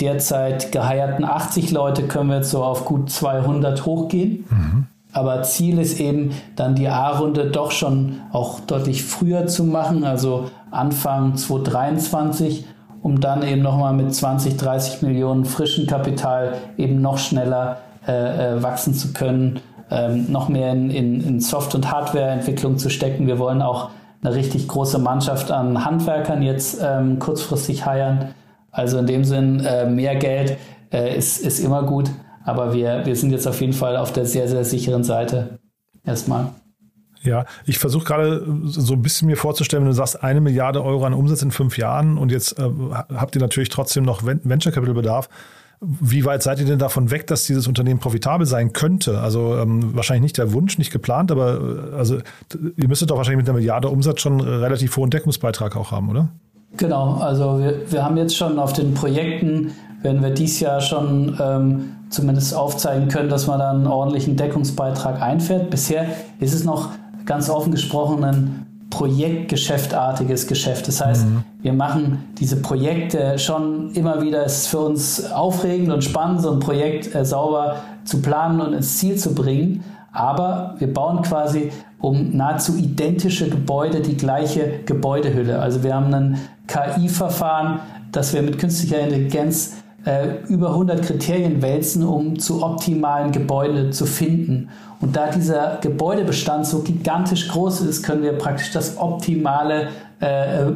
derzeit 0.00 0.72
geheierten 0.72 1.24
80 1.24 1.70
Leute 1.70 2.02
können 2.04 2.30
wir 2.30 2.36
jetzt 2.38 2.50
so 2.50 2.62
auf 2.62 2.84
gut 2.84 3.10
200 3.10 3.86
hochgehen. 3.86 4.44
Mhm. 4.50 4.86
aber 5.12 5.42
Ziel 5.42 5.78
ist 5.78 6.00
eben 6.00 6.30
dann 6.56 6.74
die 6.74 6.88
A-Runde 6.88 7.50
doch 7.50 7.70
schon 7.70 8.20
auch 8.32 8.60
deutlich 8.60 9.04
früher 9.04 9.46
zu 9.46 9.64
machen, 9.64 10.04
also 10.04 10.50
Anfang 10.70 11.36
2023, 11.36 12.64
um 13.02 13.20
dann 13.20 13.42
eben 13.42 13.60
nochmal 13.60 13.92
mit 13.92 14.14
20, 14.14 14.56
30 14.56 15.02
Millionen 15.02 15.44
frischen 15.44 15.86
Kapital 15.86 16.54
eben 16.78 17.02
noch 17.02 17.18
schneller 17.18 17.78
äh, 18.08 18.56
äh, 18.56 18.62
wachsen 18.62 18.94
zu 18.94 19.12
können, 19.12 19.60
ähm, 19.92 20.30
noch 20.30 20.48
mehr 20.48 20.72
in, 20.72 20.90
in, 20.90 21.20
in 21.20 21.40
Soft- 21.40 21.74
und 21.74 21.90
Hardware-Entwicklung 21.90 22.78
zu 22.78 22.88
stecken. 22.88 23.26
Wir 23.26 23.38
wollen 23.38 23.62
auch 23.62 23.90
eine 24.22 24.34
richtig 24.34 24.68
große 24.68 24.98
Mannschaft 24.98 25.50
an 25.50 25.84
Handwerkern 25.84 26.42
jetzt 26.42 26.80
ähm, 26.82 27.18
kurzfristig 27.18 27.84
heiern. 27.84 28.34
Also 28.70 28.98
in 28.98 29.06
dem 29.06 29.24
Sinn, 29.24 29.60
äh, 29.60 29.88
mehr 29.88 30.16
Geld 30.16 30.56
äh, 30.92 31.16
ist, 31.16 31.38
ist 31.38 31.60
immer 31.60 31.82
gut. 31.82 32.10
Aber 32.44 32.72
wir, 32.72 33.04
wir 33.04 33.16
sind 33.16 33.30
jetzt 33.30 33.46
auf 33.46 33.60
jeden 33.60 33.72
Fall 33.72 33.96
auf 33.96 34.12
der 34.12 34.24
sehr, 34.24 34.48
sehr 34.48 34.64
sicheren 34.64 35.04
Seite. 35.04 35.58
Erstmal. 36.04 36.48
Ja, 37.22 37.44
ich 37.66 37.78
versuche 37.78 38.04
gerade 38.04 38.44
so 38.64 38.94
ein 38.94 39.02
bisschen 39.02 39.28
mir 39.28 39.36
vorzustellen, 39.36 39.84
wenn 39.84 39.90
du 39.90 39.96
sagst, 39.96 40.24
eine 40.24 40.40
Milliarde 40.40 40.82
Euro 40.82 41.04
an 41.04 41.14
Umsatz 41.14 41.42
in 41.42 41.52
fünf 41.52 41.78
Jahren 41.78 42.18
und 42.18 42.32
jetzt 42.32 42.58
äh, 42.58 42.68
habt 43.14 43.36
ihr 43.36 43.40
natürlich 43.40 43.68
trotzdem 43.68 44.04
noch 44.04 44.24
Venture 44.24 44.72
Capital 44.72 44.94
Bedarf. 44.94 45.28
Wie 45.84 46.24
weit 46.24 46.44
seid 46.44 46.60
ihr 46.60 46.66
denn 46.66 46.78
davon 46.78 47.10
weg, 47.10 47.26
dass 47.26 47.44
dieses 47.44 47.66
Unternehmen 47.66 47.98
profitabel 47.98 48.46
sein 48.46 48.72
könnte? 48.72 49.18
Also 49.18 49.56
ähm, 49.56 49.96
wahrscheinlich 49.96 50.22
nicht 50.22 50.38
der 50.38 50.52
Wunsch, 50.52 50.78
nicht 50.78 50.92
geplant, 50.92 51.32
aber 51.32 51.90
äh, 51.92 51.96
also 51.96 52.18
ihr 52.76 52.86
müsstet 52.86 53.10
doch 53.10 53.16
wahrscheinlich 53.16 53.38
mit 53.38 53.48
einer 53.48 53.58
Milliarde 53.58 53.88
Umsatz 53.88 54.20
schon 54.20 54.40
relativ 54.40 54.96
hohen 54.96 55.10
Deckungsbeitrag 55.10 55.74
auch 55.76 55.90
haben, 55.90 56.08
oder? 56.08 56.28
Genau, 56.76 57.16
also 57.16 57.58
wir, 57.58 57.90
wir 57.90 58.04
haben 58.04 58.16
jetzt 58.16 58.36
schon 58.36 58.60
auf 58.60 58.72
den 58.72 58.94
Projekten, 58.94 59.72
werden 60.02 60.22
wir 60.22 60.30
dieses 60.30 60.60
Jahr 60.60 60.80
schon 60.80 61.36
ähm, 61.40 61.96
zumindest 62.10 62.54
aufzeigen 62.54 63.08
können, 63.08 63.28
dass 63.28 63.48
man 63.48 63.58
da 63.58 63.70
einen 63.70 63.88
ordentlichen 63.88 64.36
Deckungsbeitrag 64.36 65.20
einfährt. 65.20 65.68
Bisher 65.70 66.06
ist 66.38 66.54
es 66.54 66.64
noch 66.64 66.90
ganz 67.26 67.50
offen 67.50 67.72
gesprochen 67.72 68.22
ein 68.22 68.66
projektgeschäftartiges 68.92 70.46
Geschäft. 70.46 70.86
Das 70.86 71.04
heißt, 71.04 71.26
mhm. 71.26 71.44
wir 71.62 71.72
machen 71.72 72.28
diese 72.38 72.56
Projekte 72.56 73.38
schon 73.38 73.90
immer 73.94 74.22
wieder. 74.22 74.44
Es 74.44 74.58
ist 74.58 74.66
für 74.68 74.80
uns 74.80 75.32
aufregend 75.32 75.90
und 75.90 76.04
spannend, 76.04 76.42
so 76.42 76.52
ein 76.52 76.60
Projekt 76.60 77.14
äh, 77.14 77.24
sauber 77.24 77.76
zu 78.04 78.20
planen 78.20 78.60
und 78.60 78.74
ins 78.74 78.98
Ziel 78.98 79.16
zu 79.16 79.34
bringen. 79.34 79.82
Aber 80.12 80.74
wir 80.78 80.92
bauen 80.92 81.22
quasi 81.22 81.72
um 82.00 82.36
nahezu 82.36 82.76
identische 82.76 83.48
Gebäude 83.48 84.00
die 84.00 84.16
gleiche 84.16 84.80
Gebäudehülle. 84.84 85.58
Also 85.58 85.82
wir 85.82 85.94
haben 85.94 86.12
ein 86.12 86.38
KI-Verfahren, 86.66 87.80
das 88.10 88.34
wir 88.34 88.42
mit 88.42 88.58
künstlicher 88.58 89.00
Intelligenz 89.00 89.81
über 90.48 90.70
100 90.70 91.02
Kriterien 91.02 91.62
wälzen, 91.62 92.04
um 92.04 92.38
zu 92.38 92.62
optimalen 92.62 93.30
Gebäuden 93.30 93.92
zu 93.92 94.06
finden. 94.06 94.68
Und 95.00 95.16
da 95.16 95.30
dieser 95.30 95.78
Gebäudebestand 95.80 96.66
so 96.66 96.80
gigantisch 96.80 97.48
groß 97.48 97.82
ist, 97.82 98.02
können 98.02 98.22
wir 98.22 98.32
praktisch 98.32 98.70
das 98.72 98.98
optimale 98.98 99.88
äh, 100.20 100.66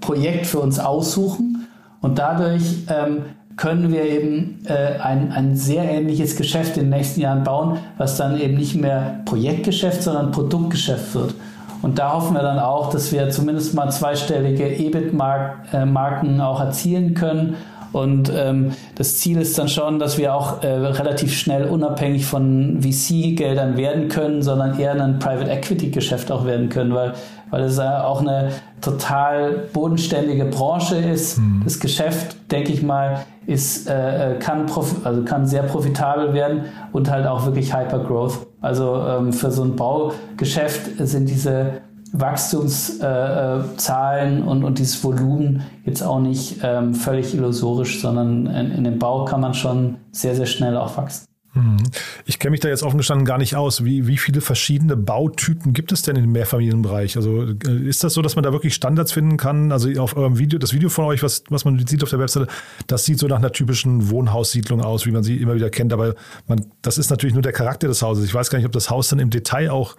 Projekt 0.00 0.46
für 0.46 0.60
uns 0.60 0.78
aussuchen. 0.78 1.66
Und 2.00 2.18
dadurch 2.18 2.84
ähm, 2.88 3.24
können 3.56 3.92
wir 3.92 4.04
eben 4.04 4.60
äh, 4.66 4.98
ein, 5.00 5.32
ein 5.32 5.56
sehr 5.56 5.84
ähnliches 5.84 6.36
Geschäft 6.36 6.76
in 6.76 6.84
den 6.84 6.90
nächsten 6.90 7.20
Jahren 7.20 7.44
bauen, 7.44 7.78
was 7.98 8.16
dann 8.16 8.40
eben 8.40 8.54
nicht 8.54 8.76
mehr 8.76 9.20
Projektgeschäft, 9.24 10.02
sondern 10.02 10.30
Produktgeschäft 10.30 11.14
wird. 11.14 11.34
Und 11.82 11.98
da 11.98 12.14
hoffen 12.14 12.34
wir 12.34 12.42
dann 12.42 12.58
auch, 12.58 12.90
dass 12.90 13.12
wir 13.12 13.30
zumindest 13.30 13.74
mal 13.74 13.90
zweistellige 13.90 14.66
EBIT-Marken 14.66 16.40
auch 16.40 16.60
erzielen 16.60 17.14
können 17.14 17.56
und 17.92 18.30
ähm, 18.34 18.72
das 18.94 19.18
Ziel 19.18 19.40
ist 19.40 19.58
dann 19.58 19.68
schon, 19.68 19.98
dass 19.98 20.18
wir 20.18 20.34
auch 20.34 20.62
äh, 20.62 20.66
relativ 20.68 21.32
schnell 21.32 21.64
unabhängig 21.64 22.26
von 22.26 22.80
VC-Geldern 22.82 23.76
werden 23.76 24.08
können, 24.08 24.42
sondern 24.42 24.78
eher 24.78 24.92
ein 24.92 25.18
Private 25.18 25.50
Equity-Geschäft 25.50 26.30
auch 26.30 26.44
werden 26.44 26.68
können, 26.68 26.94
weil, 26.94 27.14
weil 27.50 27.62
es 27.62 27.78
äh, 27.78 27.82
auch 27.82 28.20
eine 28.20 28.50
total 28.80 29.68
bodenständige 29.72 30.44
Branche 30.44 30.96
ist. 30.96 31.38
Mhm. 31.38 31.62
Das 31.64 31.80
Geschäft, 31.80 32.36
denke 32.50 32.72
ich 32.72 32.82
mal, 32.82 33.24
ist, 33.46 33.88
äh, 33.88 34.34
äh 34.34 34.38
kann, 34.38 34.66
also 35.04 35.24
kann 35.24 35.46
sehr 35.46 35.62
profitabel 35.62 36.34
werden 36.34 36.66
und 36.92 37.10
halt 37.10 37.26
auch 37.26 37.46
wirklich 37.46 37.74
Hypergrowth. 37.74 38.46
Also 38.60 39.02
ähm, 39.02 39.32
für 39.32 39.50
so 39.50 39.62
ein 39.62 39.76
Baugeschäft 39.76 40.90
sind 40.98 41.28
diese 41.28 41.80
Wachstumszahlen 42.12 44.38
äh, 44.38 44.42
und, 44.42 44.64
und 44.64 44.78
dieses 44.78 45.02
Volumen 45.04 45.62
jetzt 45.84 46.02
auch 46.02 46.20
nicht 46.20 46.60
ähm, 46.62 46.94
völlig 46.94 47.34
illusorisch, 47.34 48.00
sondern 48.00 48.46
in, 48.46 48.72
in 48.72 48.84
dem 48.84 48.98
Bau 48.98 49.24
kann 49.24 49.40
man 49.40 49.54
schon 49.54 49.96
sehr, 50.12 50.34
sehr 50.34 50.46
schnell 50.46 50.76
auch 50.76 50.96
wachsen. 50.96 51.28
Mhm. 51.54 51.78
Ich 52.24 52.38
kenne 52.38 52.52
mich 52.52 52.60
da 52.60 52.68
jetzt 52.68 52.82
offen 52.82 52.98
gestanden 52.98 53.24
gar 53.24 53.38
nicht 53.38 53.56
aus. 53.56 53.84
Wie, 53.84 54.06
wie 54.06 54.16
viele 54.16 54.40
verschiedene 54.40 54.96
Bautypen 54.96 55.72
gibt 55.72 55.92
es 55.92 56.02
denn 56.02 56.16
im 56.16 56.30
Mehrfamilienbereich? 56.30 57.16
Also 57.16 57.42
äh, 57.42 57.86
ist 57.86 58.04
das 58.04 58.14
so, 58.14 58.22
dass 58.22 58.36
man 58.36 58.42
da 58.42 58.52
wirklich 58.52 58.74
Standards 58.74 59.12
finden 59.12 59.36
kann? 59.36 59.72
Also 59.72 59.88
auf 60.00 60.16
eurem 60.16 60.38
Video, 60.38 60.58
das 60.58 60.72
Video 60.72 60.88
von 60.88 61.06
euch, 61.06 61.22
was, 61.22 61.44
was 61.48 61.64
man 61.64 61.84
sieht 61.86 62.02
auf 62.02 62.10
der 62.10 62.18
Webseite, 62.18 62.46
das 62.86 63.04
sieht 63.04 63.18
so 63.18 63.26
nach 63.26 63.38
einer 63.38 63.52
typischen 63.52 64.10
Wohnhaussiedlung 64.10 64.82
aus, 64.82 65.06
wie 65.06 65.10
man 65.10 65.22
sie 65.22 65.36
immer 65.36 65.54
wieder 65.54 65.70
kennt. 65.70 65.92
Aber 65.92 66.14
man, 66.46 66.66
das 66.82 66.98
ist 66.98 67.10
natürlich 67.10 67.34
nur 67.34 67.42
der 67.42 67.52
Charakter 67.52 67.88
des 67.88 68.02
Hauses. 68.02 68.24
Ich 68.24 68.34
weiß 68.34 68.50
gar 68.50 68.58
nicht, 68.58 68.66
ob 68.66 68.72
das 68.72 68.90
Haus 68.90 69.08
dann 69.08 69.18
im 69.18 69.30
Detail 69.30 69.70
auch 69.70 69.96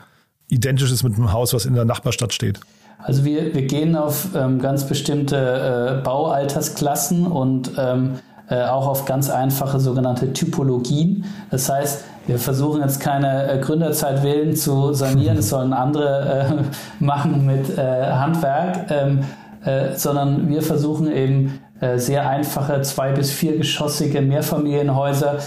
identisch 0.50 0.91
ist 0.91 1.03
mit 1.03 1.15
einem 1.15 1.32
Haus, 1.32 1.53
was 1.53 1.65
in 1.65 1.75
der 1.75 1.86
Nachbarstadt 1.86 2.34
steht? 2.34 2.60
Also 3.01 3.24
wir, 3.24 3.53
wir 3.53 3.65
gehen 3.65 3.96
auf 3.96 4.29
ähm, 4.36 4.60
ganz 4.60 4.86
bestimmte 4.86 6.00
äh, 6.00 6.03
Baualtersklassen 6.03 7.25
und 7.25 7.72
ähm, 7.77 8.20
äh, 8.50 8.63
auch 8.63 8.88
auf 8.88 9.06
ganz 9.06 9.29
einfache 9.29 9.79
sogenannte 9.79 10.34
Typologien. 10.34 11.24
Das 11.50 11.70
heißt, 11.70 12.03
wir 12.27 12.39
versuchen 12.39 12.82
jetzt 12.82 13.00
keine 13.00 13.50
äh, 13.50 13.60
Gründerzeitvillen 13.60 14.56
zu 14.56 14.94
sanieren, 14.94 15.36
das 15.38 15.50
sollen 15.50 15.72
andere 15.72 16.60
äh, 17.00 17.03
machen 17.03 17.46
mit 17.46 17.77
äh, 17.77 17.82
Handwerk, 18.12 18.91
ähm, 18.91 19.20
äh, 19.63 19.96
sondern 19.96 20.50
wir 20.50 20.62
versuchen 20.62 21.12
eben 21.12 21.60
sehr 21.96 22.27
einfache 22.27 22.82
zwei- 22.82 23.13
bis 23.13 23.32
viergeschossige 23.32 24.20
Mehrfamilienhäuser, 24.20 25.38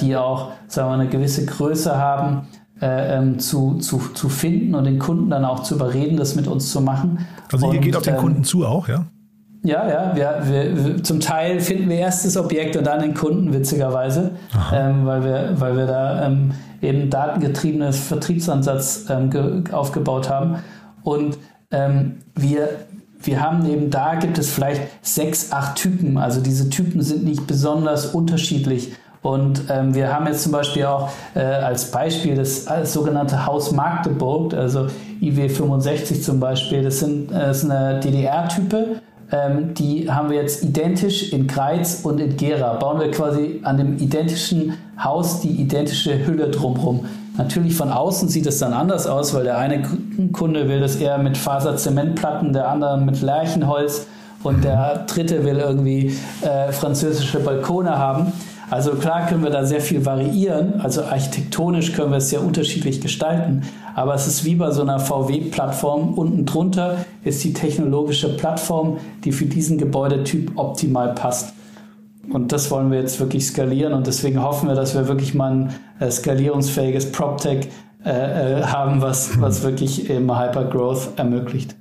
die 0.00 0.16
auch 0.16 0.52
sagen 0.68 0.88
wir, 0.90 0.94
eine 0.94 1.08
gewisse 1.08 1.44
Größe 1.46 1.98
haben, 1.98 2.46
äh, 2.84 3.16
ähm, 3.16 3.38
zu, 3.38 3.78
zu, 3.78 3.98
zu 4.12 4.28
finden 4.28 4.74
und 4.74 4.84
den 4.84 4.98
Kunden 4.98 5.30
dann 5.30 5.46
auch 5.46 5.62
zu 5.62 5.76
überreden, 5.76 6.18
das 6.18 6.34
mit 6.34 6.46
uns 6.46 6.70
zu 6.70 6.82
machen. 6.82 7.26
Also 7.50 7.68
ihr 7.68 7.78
und, 7.78 7.80
geht 7.80 7.96
auf 7.96 8.02
den 8.02 8.16
ähm, 8.16 8.20
Kunden 8.20 8.44
zu 8.44 8.66
auch, 8.66 8.88
ja? 8.88 9.06
Ja, 9.62 9.88
ja, 9.88 10.12
wir, 10.14 10.42
wir, 10.42 10.84
wir, 10.84 11.02
zum 11.02 11.20
Teil 11.20 11.60
finden 11.60 11.88
wir 11.88 11.96
erst 11.96 12.26
das 12.26 12.36
Objekt 12.36 12.76
und 12.76 12.86
dann 12.86 13.00
den 13.00 13.14
Kunden, 13.14 13.54
witzigerweise, 13.54 14.32
ähm, 14.74 15.06
weil, 15.06 15.24
wir, 15.24 15.54
weil 15.56 15.76
wir 15.78 15.86
da 15.86 16.26
ähm, 16.26 16.50
eben 16.82 17.08
datengetriebenes 17.08 18.00
Vertriebsansatz 18.00 19.06
ähm, 19.08 19.64
aufgebaut 19.72 20.28
haben. 20.28 20.56
Und 21.02 21.38
ähm, 21.70 22.18
wir, 22.34 22.68
wir 23.22 23.40
haben 23.40 23.64
eben 23.64 23.88
da 23.88 24.16
gibt 24.16 24.36
es 24.36 24.50
vielleicht 24.50 24.82
sechs, 25.00 25.52
acht 25.52 25.76
Typen. 25.76 26.18
Also 26.18 26.42
diese 26.42 26.68
Typen 26.68 27.00
sind 27.00 27.24
nicht 27.24 27.46
besonders 27.46 28.04
unterschiedlich. 28.04 28.92
Und 29.24 29.62
ähm, 29.70 29.94
wir 29.94 30.12
haben 30.12 30.26
jetzt 30.26 30.42
zum 30.42 30.52
Beispiel 30.52 30.84
auch 30.84 31.08
äh, 31.34 31.40
als 31.40 31.90
Beispiel 31.90 32.34
das, 32.34 32.66
das 32.66 32.92
sogenannte 32.92 33.46
Haus 33.46 33.72
Magdeburg, 33.72 34.52
also 34.52 34.88
IW65 35.22 36.20
zum 36.20 36.38
Beispiel, 36.38 36.82
das, 36.82 37.00
sind, 37.00 37.30
äh, 37.30 37.38
das 37.38 37.62
ist 37.62 37.70
eine 37.70 38.00
DDR-Type. 38.00 39.00
Ähm, 39.32 39.72
die 39.72 40.10
haben 40.10 40.28
wir 40.28 40.36
jetzt 40.36 40.62
identisch 40.62 41.32
in 41.32 41.46
Greiz 41.46 42.00
und 42.02 42.20
in 42.20 42.36
Gera. 42.36 42.74
Bauen 42.74 43.00
wir 43.00 43.10
quasi 43.12 43.60
an 43.62 43.78
dem 43.78 43.96
identischen 43.96 44.76
Haus 45.02 45.40
die 45.40 45.52
identische 45.52 46.26
Hülle 46.26 46.50
drumherum. 46.50 47.06
Natürlich 47.38 47.74
von 47.74 47.90
außen 47.90 48.28
sieht 48.28 48.46
es 48.46 48.58
dann 48.58 48.74
anders 48.74 49.06
aus, 49.06 49.32
weil 49.32 49.44
der 49.44 49.56
eine 49.56 49.84
Kunde 50.34 50.68
will 50.68 50.80
das 50.80 50.96
eher 50.96 51.16
mit 51.16 51.38
Faserzementplatten, 51.38 52.52
der 52.52 52.68
andere 52.68 52.98
mit 52.98 53.22
Lärchenholz 53.22 54.06
und 54.42 54.64
der 54.64 55.06
dritte 55.06 55.44
will 55.44 55.56
irgendwie 55.56 56.14
äh, 56.42 56.70
französische 56.72 57.40
Balkone 57.40 57.98
haben. 57.98 58.34
Also 58.74 58.96
klar 58.96 59.28
können 59.28 59.44
wir 59.44 59.50
da 59.50 59.64
sehr 59.64 59.80
viel 59.80 60.04
variieren, 60.04 60.80
also 60.80 61.04
architektonisch 61.04 61.92
können 61.92 62.10
wir 62.10 62.16
es 62.16 62.30
sehr 62.30 62.42
unterschiedlich 62.42 63.00
gestalten, 63.00 63.62
aber 63.94 64.14
es 64.16 64.26
ist 64.26 64.44
wie 64.44 64.56
bei 64.56 64.72
so 64.72 64.82
einer 64.82 64.98
VW-Plattform. 64.98 66.14
Unten 66.14 66.44
drunter 66.44 67.04
ist 67.22 67.44
die 67.44 67.52
technologische 67.52 68.36
Plattform, 68.36 68.98
die 69.22 69.30
für 69.30 69.44
diesen 69.44 69.78
Gebäudetyp 69.78 70.50
optimal 70.56 71.14
passt. 71.14 71.54
Und 72.28 72.50
das 72.50 72.68
wollen 72.72 72.90
wir 72.90 72.98
jetzt 72.98 73.20
wirklich 73.20 73.46
skalieren 73.46 73.92
und 73.92 74.08
deswegen 74.08 74.42
hoffen 74.42 74.68
wir, 74.68 74.74
dass 74.74 74.96
wir 74.96 75.06
wirklich 75.06 75.34
mal 75.34 75.52
ein 75.52 75.74
äh, 76.00 76.10
skalierungsfähiges 76.10 77.12
PropTech 77.12 77.68
äh, 78.04 78.10
äh, 78.10 78.62
haben, 78.64 79.00
was, 79.00 79.40
was 79.40 79.62
wirklich 79.62 80.10
eben 80.10 80.36
Hypergrowth 80.36 81.10
ermöglicht. 81.14 81.76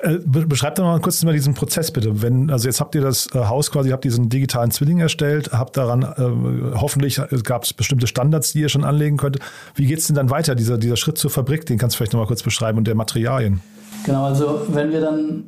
Äh, 0.00 0.18
beschreibt 0.24 0.78
doch 0.78 0.84
mal 0.84 1.00
kurz 1.00 1.22
mal 1.24 1.32
diesen 1.32 1.54
Prozess 1.54 1.90
bitte. 1.90 2.22
Wenn, 2.22 2.50
also 2.50 2.66
jetzt 2.66 2.80
habt 2.80 2.94
ihr 2.94 3.00
das 3.00 3.28
äh, 3.34 3.38
Haus 3.38 3.70
quasi, 3.70 3.90
habt 3.90 4.04
diesen 4.04 4.28
digitalen 4.28 4.70
Zwilling 4.70 5.00
erstellt, 5.00 5.50
habt 5.52 5.76
daran, 5.76 6.02
äh, 6.02 6.76
hoffentlich 6.78 7.20
gab 7.44 7.64
es 7.64 7.72
bestimmte 7.72 8.06
Standards, 8.06 8.52
die 8.52 8.60
ihr 8.60 8.68
schon 8.68 8.84
anlegen 8.84 9.16
könnt. 9.16 9.38
Wie 9.74 9.86
geht 9.86 9.98
es 9.98 10.06
denn 10.06 10.16
dann 10.16 10.30
weiter, 10.30 10.54
dieser, 10.54 10.78
dieser 10.78 10.96
Schritt 10.96 11.18
zur 11.18 11.30
Fabrik? 11.30 11.66
Den 11.66 11.78
kannst 11.78 11.94
du 11.94 11.98
vielleicht 11.98 12.12
noch 12.12 12.20
mal 12.20 12.26
kurz 12.26 12.42
beschreiben 12.42 12.78
und 12.78 12.86
der 12.86 12.94
Materialien. 12.94 13.60
Genau, 14.04 14.24
also 14.24 14.60
wenn 14.68 14.92
wir 14.92 15.00
dann 15.00 15.44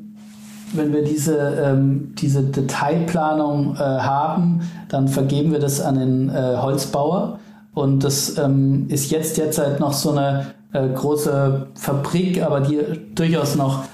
wenn 0.74 0.92
wir 0.92 1.02
diese, 1.02 1.38
ähm, 1.64 2.14
diese 2.16 2.42
Detailplanung 2.42 3.74
äh, 3.76 3.78
haben, 3.78 4.60
dann 4.88 5.08
vergeben 5.08 5.52
wir 5.52 5.60
das 5.60 5.80
an 5.80 5.98
den 5.98 6.28
äh, 6.28 6.56
Holzbauer 6.56 7.38
Und 7.74 8.04
das 8.04 8.36
ähm, 8.38 8.86
ist 8.88 9.10
jetzt 9.10 9.38
derzeit 9.38 9.80
noch 9.80 9.92
so 9.92 10.10
eine 10.10 10.46
äh, 10.72 10.88
große 10.88 11.68
Fabrik, 11.74 12.42
aber 12.42 12.60
die 12.60 12.80
durchaus 13.14 13.56
noch 13.56 13.84
äh, 13.84 13.88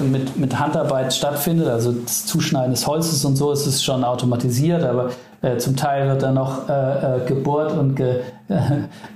mit, 0.00 0.36
mit 0.36 0.58
Handarbeit 0.58 1.12
stattfindet. 1.12 1.68
Also 1.68 1.92
das 1.92 2.26
Zuschneiden 2.26 2.70
des 2.72 2.86
Holzes 2.86 3.24
und 3.24 3.36
so 3.36 3.52
ist 3.52 3.66
es 3.66 3.82
schon 3.82 4.04
automatisiert, 4.04 4.82
aber 4.82 5.10
äh, 5.42 5.56
zum 5.56 5.76
Teil 5.76 6.08
wird 6.08 6.22
da 6.22 6.32
noch 6.32 6.68
äh, 6.68 6.72
äh 6.72 7.26
gebohrt 7.26 7.76
und 7.76 7.94
ge, 7.94 8.20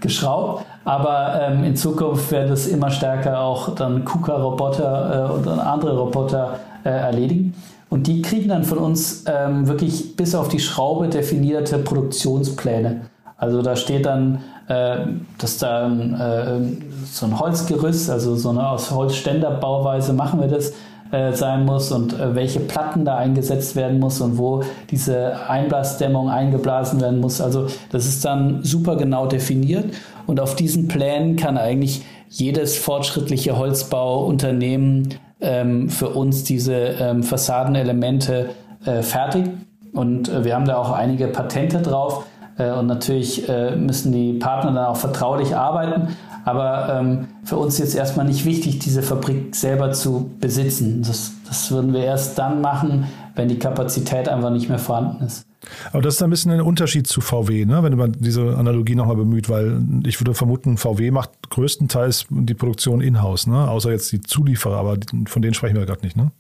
geschraubt. 0.01 0.65
Aber 0.85 1.41
ähm, 1.41 1.65
in 1.65 1.77
Zukunft 1.77 2.31
werden 2.31 2.53
es 2.53 2.67
immer 2.67 2.91
stärker 2.91 3.41
auch 3.41 3.75
dann 3.75 4.05
KUKA-Roboter 4.05 5.31
äh, 5.31 5.33
und 5.33 5.49
andere 5.49 5.99
Roboter 5.99 6.61
erledigen. 6.85 7.55
Und 7.89 8.07
die 8.09 8.21
kriegen 8.21 8.49
dann 8.49 8.65
von 8.65 8.77
uns 8.77 9.25
ähm, 9.27 9.67
wirklich 9.69 10.17
bis 10.17 10.35
auf 10.35 10.49
die 10.49 10.59
Schraube 10.59 11.09
definierte 11.09 11.79
Produktionspläne. 11.79 13.03
Also 13.37 13.63
da 13.63 13.77
steht 13.77 14.07
dann, 14.07 14.37
äh, 14.37 14.39
dass 14.67 15.59
da 15.59 15.89
äh, 15.89 16.61
so 17.05 17.27
ein 17.27 17.39
Holzgerüst, 17.39 18.09
also 18.09 18.35
so 18.35 18.51
eine 18.51 18.69
aus 18.69 18.91
Holzständerbauweise 18.91 20.15
machen 20.15 20.41
wir 20.41 20.49
das, 20.49 20.73
äh, 21.15 21.33
sein 21.33 21.65
muss 21.65 21.93
und 21.93 22.19
äh, 22.19 22.35
welche 22.35 22.59
Platten 22.59 23.05
da 23.05 23.17
eingesetzt 23.17 23.77
werden 23.77 24.01
muss 24.01 24.21
und 24.21 24.37
wo 24.37 24.65
diese 24.91 25.49
Einblasdämmung 25.49 26.29
eingeblasen 26.29 27.01
werden 27.01 27.21
muss. 27.21 27.41
Also 27.41 27.69
das 27.91 28.07
ist 28.07 28.25
dann 28.25 28.65
super 28.65 28.97
genau 28.97 29.27
definiert 29.27 29.95
und 30.27 30.41
auf 30.41 30.57
diesen 30.57 30.89
Plänen 30.89 31.37
kann 31.37 31.57
eigentlich 31.57 32.05
jedes 32.29 32.77
fortschrittliche 32.77 33.57
Holzbauunternehmen 33.57 35.15
ähm, 35.41 35.89
für 35.89 36.09
uns 36.09 36.43
diese 36.43 36.75
ähm, 36.75 37.23
Fassadenelemente 37.23 38.51
äh, 38.85 39.03
fertig. 39.03 39.45
Und 39.93 40.29
äh, 40.29 40.45
wir 40.45 40.57
haben 40.57 40.65
da 40.65 40.79
auch 40.79 40.91
einige 40.91 41.29
Patente 41.29 41.81
drauf. 41.81 42.27
Äh, 42.59 42.73
und 42.73 42.87
natürlich 42.87 43.49
äh, 43.49 43.77
müssen 43.77 44.13
die 44.13 44.35
Partner 44.35 44.73
dann 44.73 44.87
auch 44.87 44.97
vertraulich 44.97 45.57
arbeiten. 45.57 46.09
Aber 46.45 47.01
ähm, 47.01 47.29
für 47.45 47.57
uns 47.57 47.75
ist 47.75 47.81
jetzt 47.81 47.95
erstmal 47.95 48.27
nicht 48.27 48.45
wichtig, 48.45 48.79
diese 48.79 49.03
Fabrik 49.03 49.57
selber 49.57 49.93
zu 49.93 50.31
besitzen. 50.41 51.03
Das, 51.03 51.33
das 51.49 51.71
würden 51.71 51.95
wir 51.95 52.05
erst 52.05 52.39
dann 52.39 52.61
machen, 52.61 53.07
wenn 53.35 53.49
die 53.49 53.59
Kapazität 53.59 54.29
einfach 54.29 54.51
nicht 54.51 54.69
mehr 54.69 54.79
vorhanden 54.79 55.25
ist. 55.25 55.47
Aber 55.93 56.03
das 56.03 56.17
ist 56.17 56.23
ein 56.23 56.29
bisschen 56.29 56.53
ein 56.53 56.61
Unterschied 56.61 57.07
zu 57.07 57.23
VW, 57.23 57.65
ne? 57.65 57.83
wenn 57.83 57.97
man 57.97 58.13
diese 58.13 58.57
Analogie 58.57 58.95
nochmal 58.95 59.17
bemüht, 59.17 59.49
weil 59.49 59.83
ich 60.05 60.21
würde 60.21 60.35
vermuten, 60.35 60.77
VW 60.77 61.11
macht 61.11 61.31
größtenteils 61.49 62.27
die 62.29 62.55
Produktion 62.55 63.01
in-house, 63.01 63.47
ne? 63.47 63.69
außer 63.71 63.91
jetzt 63.91 64.13
die 64.13 64.21
Zulieferer, 64.21 64.77
aber 64.77 64.99
von 65.27 65.41
denen 65.41 65.55
sprechen 65.55 65.77
wir 65.77 65.87
gerade 65.87 66.03
nicht. 66.03 66.17
Ne? 66.17 66.33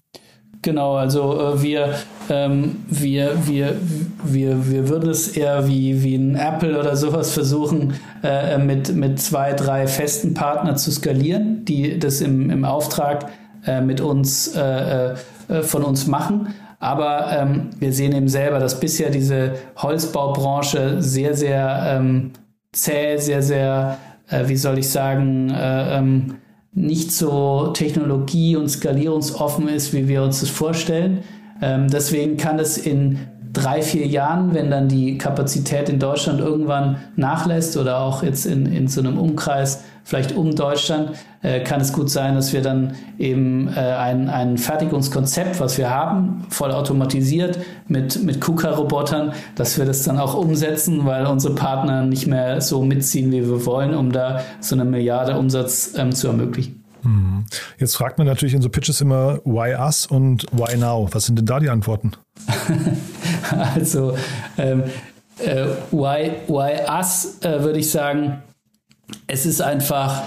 Genau, 0.65 0.95
also 0.95 1.39
äh, 1.39 1.63
wir, 1.63 1.95
ähm, 2.31 2.77
wir, 2.89 3.47
wir, 3.47 3.77
wir, 4.25 4.71
wir 4.71 4.89
würden 4.89 5.11
es 5.11 5.29
eher 5.37 5.69
wie, 5.69 6.03
wie 6.03 6.15
ein 6.15 6.37
Apple 6.37 6.81
oder 6.81 6.97
sowas 6.97 7.35
versuchen, 7.35 7.93
äh, 8.23 8.57
mit, 8.57 8.95
mit 8.95 9.21
zwei, 9.21 9.53
drei 9.53 9.87
festen 9.87 10.33
Partnern 10.33 10.79
zu 10.79 10.91
skalieren, 10.91 11.67
die 11.67 11.99
das 11.99 12.23
im, 12.23 12.49
im 12.49 12.65
Auftrag 12.65 13.27
äh, 13.67 13.83
mit 13.83 14.01
uns, 14.01 14.57
äh, 14.57 15.13
äh, 15.49 15.63
von 15.63 15.83
uns 15.85 16.07
machen. 16.07 16.55
Aber 16.81 17.31
ähm, 17.39 17.69
wir 17.79 17.93
sehen 17.93 18.15
eben 18.15 18.29
selber, 18.29 18.59
dass 18.59 18.81
bisher 18.81 19.11
diese 19.11 19.57
Holzbaubranche 19.77 21.03
sehr, 21.03 21.35
sehr 21.35 21.99
ähm, 21.99 22.31
zäh, 22.73 23.19
sehr, 23.19 23.43
sehr, 23.43 23.99
äh, 24.31 24.49
wie 24.49 24.57
soll 24.57 24.79
ich 24.79 24.89
sagen, 24.89 25.55
ähm, 25.55 26.37
nicht 26.75 27.13
so 27.13 27.69
technologie- 27.69 28.57
und 28.57 28.69
skalierungsoffen 28.69 29.69
ist, 29.69 29.93
wie 29.93 30.09
wir 30.09 30.23
uns 30.23 30.41
das 30.41 30.51
vorstellen. 30.51 31.21
Ähm, 31.63 31.89
deswegen 31.89 32.37
kann 32.37 32.59
es 32.59 32.79
in 32.79 33.19
drei, 33.53 33.81
vier 33.83 34.07
Jahren, 34.07 34.53
wenn 34.55 34.71
dann 34.71 34.89
die 34.89 35.17
Kapazität 35.17 35.89
in 35.89 36.01
Deutschland 36.01 36.41
irgendwann 36.41 36.97
nachlässt 37.17 37.77
oder 37.77 38.01
auch 38.01 38.23
jetzt 38.23 38.47
in, 38.47 38.67
in 38.67 38.89
so 38.89 39.01
einem 39.01 39.19
Umkreis 39.19 39.85
vielleicht 40.05 40.37
um 40.37 40.55
Deutschland, 40.55 41.13
äh, 41.43 41.61
kann 41.61 41.81
es 41.81 41.93
gut 41.93 42.11
sein, 42.11 42.35
dass 42.35 42.53
wir 42.53 42.63
dann 42.63 42.95
eben 43.19 43.69
äh, 43.69 43.81
ein, 43.81 44.29
ein 44.29 44.59
Fertigungskonzept, 44.59 45.61
was 45.61 45.79
wir 45.79 45.91
haben, 45.91 46.47
voll 46.51 46.73
automatisiert 46.73 47.59
mit, 47.89 48.23
mit 48.23 48.41
KUKA-Robotern, 48.41 49.33
dass 49.55 49.79
wir 49.79 49.87
das 49.87 50.05
dann 50.05 50.19
auch 50.19 50.35
umsetzen, 50.35 51.05
weil 51.07 51.27
unsere 51.27 51.55
Partner 51.55 52.03
nicht 52.03 52.27
mehr 52.27 52.61
so 52.61 52.83
mitziehen, 52.83 53.33
wie 53.33 53.43
wir 53.43 53.67
wollen, 53.67 53.95
um 53.95 54.13
da 54.13 54.43
so 54.61 54.77
eine 54.77 54.85
Milliarde 54.85 55.37
Umsatz 55.39 55.95
ähm, 55.97 56.13
zu 56.13 56.29
ermöglichen. 56.29 56.85
Mhm. 57.03 57.45
Jetzt 57.79 57.97
fragt 57.97 58.19
man 58.19 58.27
natürlich 58.27 58.55
in 58.55 58.63
so 58.63 58.69
Pitches 58.69 59.01
immer, 59.01 59.41
why 59.45 59.75
us 59.75 60.07
und 60.07 60.47
why 60.53 60.77
now? 60.77 61.09
Was 61.13 61.27
sind 61.27 61.39
denn 61.39 61.47
da 61.47 61.61
die 61.61 61.69
Antworten? 61.69 62.13
also, 63.75 64.17
ähm, 64.57 64.85
äh, 65.39 65.67
why, 65.91 66.33
why 66.47 66.81
us, 66.89 67.39
äh, 67.43 67.63
würde 67.63 67.79
ich 67.79 67.91
sagen, 67.91 68.43
es 69.27 69.47
ist 69.47 69.61
einfach 69.61 70.23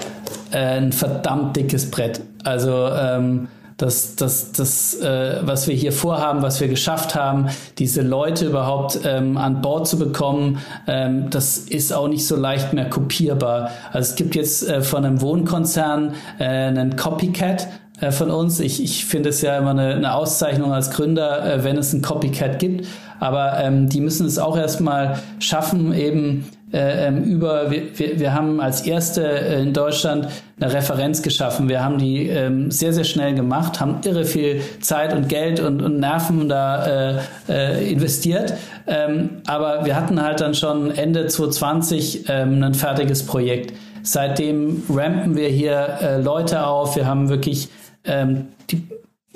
äh, 0.51 0.57
ein 0.57 0.91
verdammt 0.91 1.55
dickes 1.55 1.89
Brett. 1.89 2.21
Also 2.43 2.87
ähm, 2.87 3.47
das, 3.77 4.15
das, 4.15 4.51
das 4.53 4.95
äh, 5.01 5.39
was 5.43 5.67
wir 5.67 5.75
hier 5.75 5.91
vorhaben, 5.91 6.41
was 6.41 6.59
wir 6.59 6.67
geschafft 6.67 7.13
haben, 7.13 7.47
diese 7.77 8.01
Leute 8.01 8.47
überhaupt 8.47 8.99
ähm, 9.05 9.37
an 9.37 9.61
Bord 9.61 9.87
zu 9.87 9.99
bekommen, 9.99 10.59
ähm, 10.87 11.29
das 11.29 11.59
ist 11.59 11.93
auch 11.93 12.07
nicht 12.07 12.25
so 12.25 12.35
leicht 12.35 12.73
mehr 12.73 12.89
kopierbar. 12.89 13.69
Also 13.91 14.11
es 14.11 14.15
gibt 14.15 14.35
jetzt 14.35 14.67
äh, 14.67 14.81
von 14.81 15.05
einem 15.05 15.21
Wohnkonzern 15.21 16.15
äh, 16.39 16.43
einen 16.45 16.95
Copycat, 16.95 17.67
äh, 17.99 18.11
von 18.11 18.29
uns. 18.29 18.59
Ich, 18.59 18.83
ich 18.83 19.05
finde 19.05 19.29
es 19.29 19.41
ja 19.41 19.57
immer 19.57 19.71
eine, 19.71 19.95
eine 19.95 20.13
Auszeichnung 20.13 20.71
als 20.71 20.91
Gründer, 20.91 21.45
äh, 21.45 21.63
wenn 21.63 21.77
es 21.77 21.93
ein 21.93 22.01
Copycat 22.01 22.59
gibt. 22.59 22.87
Aber 23.19 23.59
ähm, 23.59 23.89
die 23.89 24.01
müssen 24.01 24.27
es 24.27 24.37
auch 24.37 24.57
erstmal 24.57 25.19
schaffen, 25.39 25.93
eben 25.93 26.45
äh, 26.73 27.07
ähm, 27.07 27.23
über, 27.23 27.71
wir, 27.71 28.19
wir, 28.19 28.33
haben 28.33 28.59
als 28.59 28.81
erste 28.81 29.25
äh, 29.25 29.61
in 29.61 29.71
Deutschland 29.73 30.27
eine 30.59 30.73
Referenz 30.73 31.21
geschaffen. 31.21 31.69
Wir 31.69 31.81
haben 31.81 31.97
die 31.97 32.27
ähm, 32.27 32.71
sehr, 32.71 32.91
sehr 32.91 33.05
schnell 33.05 33.35
gemacht, 33.35 33.79
haben 33.79 33.99
irre 34.03 34.25
viel 34.25 34.61
Zeit 34.81 35.13
und 35.13 35.29
Geld 35.29 35.61
und, 35.61 35.81
und 35.81 35.99
Nerven 35.99 36.49
da 36.49 36.85
äh, 36.85 37.19
äh, 37.47 37.91
investiert. 37.91 38.53
Ähm, 38.85 39.41
aber 39.47 39.85
wir 39.85 39.95
hatten 39.95 40.21
halt 40.21 40.41
dann 40.41 40.53
schon 40.53 40.91
Ende 40.91 41.27
2020 41.27 42.25
ähm, 42.27 42.61
ein 42.61 42.73
fertiges 42.73 43.25
Projekt. 43.25 43.73
Seitdem 44.03 44.83
rampen 44.89 45.37
wir 45.37 45.47
hier 45.47 45.99
äh, 46.01 46.21
Leute 46.21 46.65
auf. 46.65 46.97
Wir 46.97 47.05
haben 47.05 47.29
wirklich 47.29 47.69
ähm, 48.03 48.47
die 48.69 48.83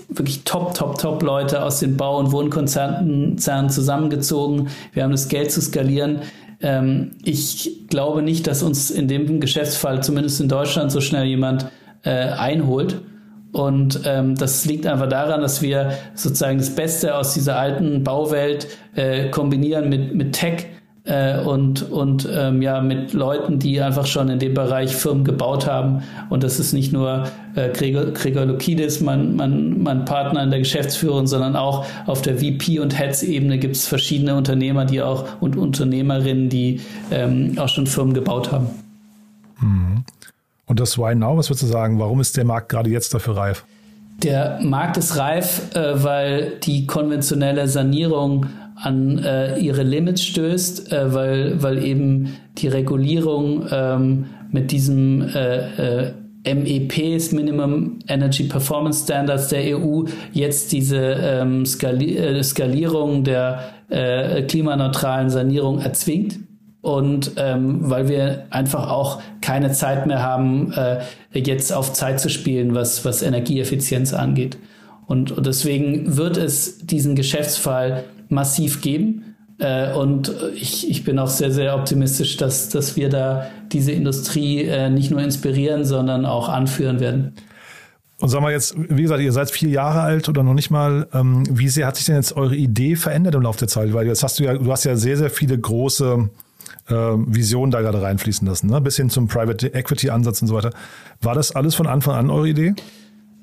wirklich 0.09 0.43
top, 0.43 0.73
top, 0.73 0.97
top 0.97 1.23
Leute 1.23 1.63
aus 1.63 1.79
den 1.79 1.97
Bau- 1.97 2.19
und 2.19 2.31
Wohnkonzernen 2.31 3.37
zusammengezogen. 3.37 4.67
Wir 4.93 5.03
haben 5.03 5.11
das 5.11 5.29
Geld 5.29 5.51
zu 5.51 5.61
skalieren. 5.61 6.21
Ähm, 6.61 7.11
ich 7.23 7.87
glaube 7.89 8.21
nicht, 8.21 8.47
dass 8.47 8.63
uns 8.63 8.91
in 8.91 9.07
dem 9.07 9.39
Geschäftsfall, 9.39 10.03
zumindest 10.03 10.41
in 10.41 10.49
Deutschland, 10.49 10.91
so 10.91 11.01
schnell 11.01 11.25
jemand 11.25 11.67
äh, 12.03 12.09
einholt. 12.09 13.01
Und 13.51 14.01
ähm, 14.05 14.35
das 14.35 14.65
liegt 14.65 14.87
einfach 14.87 15.09
daran, 15.09 15.41
dass 15.41 15.61
wir 15.61 15.91
sozusagen 16.15 16.57
das 16.57 16.73
Beste 16.73 17.15
aus 17.15 17.33
dieser 17.33 17.57
alten 17.57 18.03
Bauwelt 18.03 18.67
äh, 18.95 19.29
kombinieren 19.29 19.89
mit, 19.89 20.15
mit 20.15 20.33
Tech 20.33 20.67
äh, 21.03 21.39
und, 21.39 21.89
und 21.89 22.29
ähm, 22.31 22.61
ja, 22.61 22.79
mit 22.79 23.13
Leuten, 23.13 23.57
die 23.57 23.81
einfach 23.81 24.05
schon 24.05 24.29
in 24.29 24.39
dem 24.39 24.53
Bereich 24.53 24.95
Firmen 24.95 25.23
gebaut 25.23 25.65
haben. 25.65 26.03
Und 26.29 26.43
das 26.43 26.59
ist 26.59 26.73
nicht 26.73 26.93
nur 26.93 27.23
äh, 27.55 27.69
Gregor, 27.69 28.05
Gregor 28.11 28.45
Lukidis, 28.45 29.01
mein, 29.01 29.35
mein, 29.35 29.81
mein 29.81 30.05
Partner 30.05 30.43
in 30.43 30.51
der 30.51 30.59
Geschäftsführung, 30.59 31.25
sondern 31.25 31.55
auch 31.55 31.85
auf 32.05 32.21
der 32.21 32.37
VP- 32.37 32.79
und 32.79 32.97
Heads-Ebene 32.97 33.57
gibt 33.57 33.75
es 33.75 33.87
verschiedene 33.87 34.35
Unternehmer, 34.35 34.85
die 34.85 35.01
auch 35.01 35.25
und 35.41 35.57
Unternehmerinnen, 35.57 36.49
die 36.49 36.81
ähm, 37.09 37.57
auch 37.57 37.69
schon 37.69 37.87
Firmen 37.87 38.13
gebaut 38.13 38.51
haben. 38.51 38.67
Mhm. 39.59 40.03
Und 40.67 40.79
das 40.79 40.97
Why 40.97 41.15
Now, 41.15 41.35
was 41.35 41.49
würdest 41.49 41.63
du 41.63 41.67
sagen? 41.67 41.99
Warum 41.99 42.21
ist 42.21 42.37
der 42.37 42.45
Markt 42.45 42.69
gerade 42.69 42.89
jetzt 42.89 43.13
dafür 43.13 43.35
reif? 43.35 43.65
Der 44.23 44.59
Markt 44.61 44.97
ist 44.97 45.17
reif, 45.17 45.75
äh, 45.75 46.03
weil 46.03 46.59
die 46.63 46.85
konventionelle 46.85 47.67
Sanierung 47.67 48.45
an 48.81 49.19
äh, 49.19 49.59
ihre 49.59 49.83
Limits 49.83 50.23
stößt, 50.23 50.91
äh, 50.91 51.13
weil, 51.13 51.61
weil 51.61 51.83
eben 51.83 52.33
die 52.57 52.67
Regulierung 52.67 53.65
ähm, 53.71 54.25
mit 54.51 54.71
diesem 54.71 55.21
äh, 55.21 56.05
äh 56.07 56.13
MEPs, 56.43 57.33
Minimum 57.33 57.99
Energy 58.07 58.45
Performance 58.45 59.03
Standards 59.03 59.49
der 59.49 59.77
EU, 59.77 60.05
jetzt 60.33 60.71
diese 60.71 60.97
ähm, 60.97 61.67
Skali 61.67 62.17
äh, 62.17 62.41
Skalierung 62.41 63.23
der 63.23 63.59
äh, 63.89 64.41
klimaneutralen 64.41 65.29
Sanierung 65.29 65.81
erzwingt. 65.81 66.39
Und 66.81 67.33
ähm, 67.37 67.77
weil 67.91 68.09
wir 68.09 68.45
einfach 68.49 68.89
auch 68.89 69.21
keine 69.41 69.71
Zeit 69.71 70.07
mehr 70.07 70.23
haben, 70.23 70.73
äh, 70.73 71.01
jetzt 71.31 71.71
auf 71.71 71.93
Zeit 71.93 72.19
zu 72.19 72.27
spielen, 72.27 72.73
was, 72.73 73.05
was 73.05 73.21
Energieeffizienz 73.21 74.15
angeht. 74.15 74.57
Und, 75.05 75.31
und 75.31 75.45
deswegen 75.45 76.17
wird 76.17 76.37
es 76.37 76.79
diesen 76.79 77.15
Geschäftsfall 77.15 78.03
massiv 78.31 78.81
geben. 78.81 79.35
Äh, 79.59 79.93
und 79.93 80.33
ich, 80.55 80.89
ich 80.89 81.03
bin 81.03 81.19
auch 81.19 81.27
sehr, 81.27 81.51
sehr 81.51 81.75
optimistisch, 81.75 82.37
dass, 82.37 82.69
dass 82.69 82.95
wir 82.95 83.09
da 83.09 83.47
diese 83.71 83.91
Industrie 83.91 84.63
äh, 84.63 84.89
nicht 84.89 85.11
nur 85.11 85.21
inspirieren, 85.21 85.85
sondern 85.85 86.25
auch 86.25 86.49
anführen 86.49 86.99
werden. 86.99 87.33
Und 88.19 88.29
sagen 88.29 88.45
wir 88.45 88.51
jetzt, 88.51 88.75
wie 88.77 89.01
gesagt, 89.01 89.21
ihr 89.21 89.31
seid 89.31 89.49
vier 89.49 89.69
Jahre 89.69 90.01
alt 90.01 90.29
oder 90.29 90.43
noch 90.43 90.53
nicht 90.53 90.69
mal. 90.69 91.07
Ähm, 91.11 91.43
wie 91.49 91.69
sehr 91.69 91.87
hat 91.87 91.95
sich 91.95 92.05
denn 92.05 92.15
jetzt 92.15 92.35
eure 92.37 92.55
Idee 92.55 92.95
verändert 92.95 93.33
im 93.33 93.41
Laufe 93.41 93.59
der 93.59 93.67
Zeit? 93.67 93.93
Weil 93.93 94.05
jetzt 94.05 94.21
hast 94.21 94.39
du 94.39 94.43
ja, 94.43 94.53
du 94.53 94.71
hast 94.71 94.83
ja 94.83 94.95
sehr, 94.95 95.17
sehr 95.17 95.31
viele 95.31 95.57
große 95.57 96.29
äh, 96.87 96.93
Vision 96.93 97.71
da 97.71 97.81
gerade 97.81 98.01
reinfließen 98.01 98.47
lassen, 98.47 98.67
ne? 98.67 98.79
bis 98.79 98.97
hin 98.97 99.09
zum 99.09 99.27
Private 99.27 99.73
Equity 99.73 100.11
Ansatz 100.11 100.41
und 100.41 100.47
so 100.47 100.53
weiter. 100.53 100.71
War 101.21 101.33
das 101.33 101.55
alles 101.55 101.73
von 101.73 101.87
Anfang 101.87 102.15
an 102.15 102.29
eure 102.29 102.49
Idee? 102.49 102.75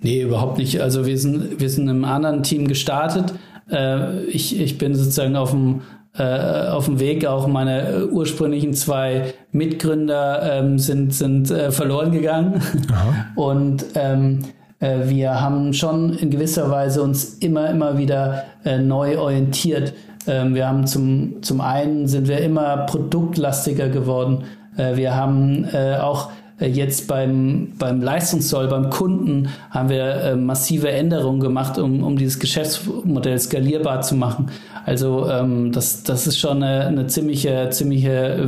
Nee, 0.00 0.22
überhaupt 0.22 0.58
nicht. 0.58 0.80
Also 0.80 1.06
wir 1.06 1.18
sind, 1.18 1.58
wir 1.60 1.70
sind 1.70 1.88
im 1.88 2.04
anderen 2.04 2.44
Team 2.44 2.68
gestartet. 2.68 3.34
Äh, 3.70 4.22
ich, 4.24 4.60
ich 4.60 4.78
bin 4.78 4.94
sozusagen 4.94 5.36
auf 5.36 5.50
dem, 5.50 5.82
äh, 6.16 6.68
auf 6.68 6.86
dem 6.86 7.00
Weg. 7.00 7.26
Auch 7.26 7.46
meine 7.46 8.08
ursprünglichen 8.10 8.74
zwei 8.74 9.34
Mitgründer 9.52 10.58
ähm, 10.58 10.78
sind, 10.78 11.14
sind 11.14 11.50
äh, 11.50 11.70
verloren 11.70 12.12
gegangen. 12.12 12.62
Aha. 12.92 13.26
Und 13.36 13.84
ähm, 13.94 14.40
äh, 14.80 14.98
wir 15.04 15.40
haben 15.40 15.72
schon 15.72 16.14
in 16.14 16.30
gewisser 16.30 16.70
Weise 16.70 17.02
uns 17.02 17.34
immer, 17.34 17.70
immer 17.70 17.98
wieder 17.98 18.44
äh, 18.64 18.78
neu 18.78 19.18
orientiert. 19.18 19.92
Ähm, 20.26 20.54
wir 20.54 20.68
haben 20.68 20.86
zum, 20.86 21.42
zum 21.42 21.60
einen 21.60 22.06
sind 22.06 22.28
wir 22.28 22.38
immer 22.40 22.78
produktlastiger 22.86 23.88
geworden. 23.88 24.44
Äh, 24.76 24.96
wir 24.96 25.14
haben 25.14 25.64
äh, 25.72 25.96
auch 25.96 26.30
jetzt 26.66 27.06
beim, 27.06 27.72
beim 27.78 28.02
Leistungssoll, 28.02 28.68
beim 28.68 28.90
Kunden 28.90 29.48
haben 29.70 29.88
wir 29.88 30.04
äh, 30.04 30.36
massive 30.36 30.90
Änderungen 30.90 31.40
gemacht, 31.40 31.78
um, 31.78 32.02
um 32.02 32.16
dieses 32.16 32.38
Geschäftsmodell 32.38 33.38
skalierbar 33.38 34.00
zu 34.00 34.16
machen. 34.16 34.50
Also 34.84 35.28
ähm, 35.28 35.72
das, 35.72 36.02
das 36.02 36.26
ist 36.26 36.38
schon 36.38 36.62
eine, 36.62 36.86
eine 36.86 37.06
ziemliche, 37.06 37.70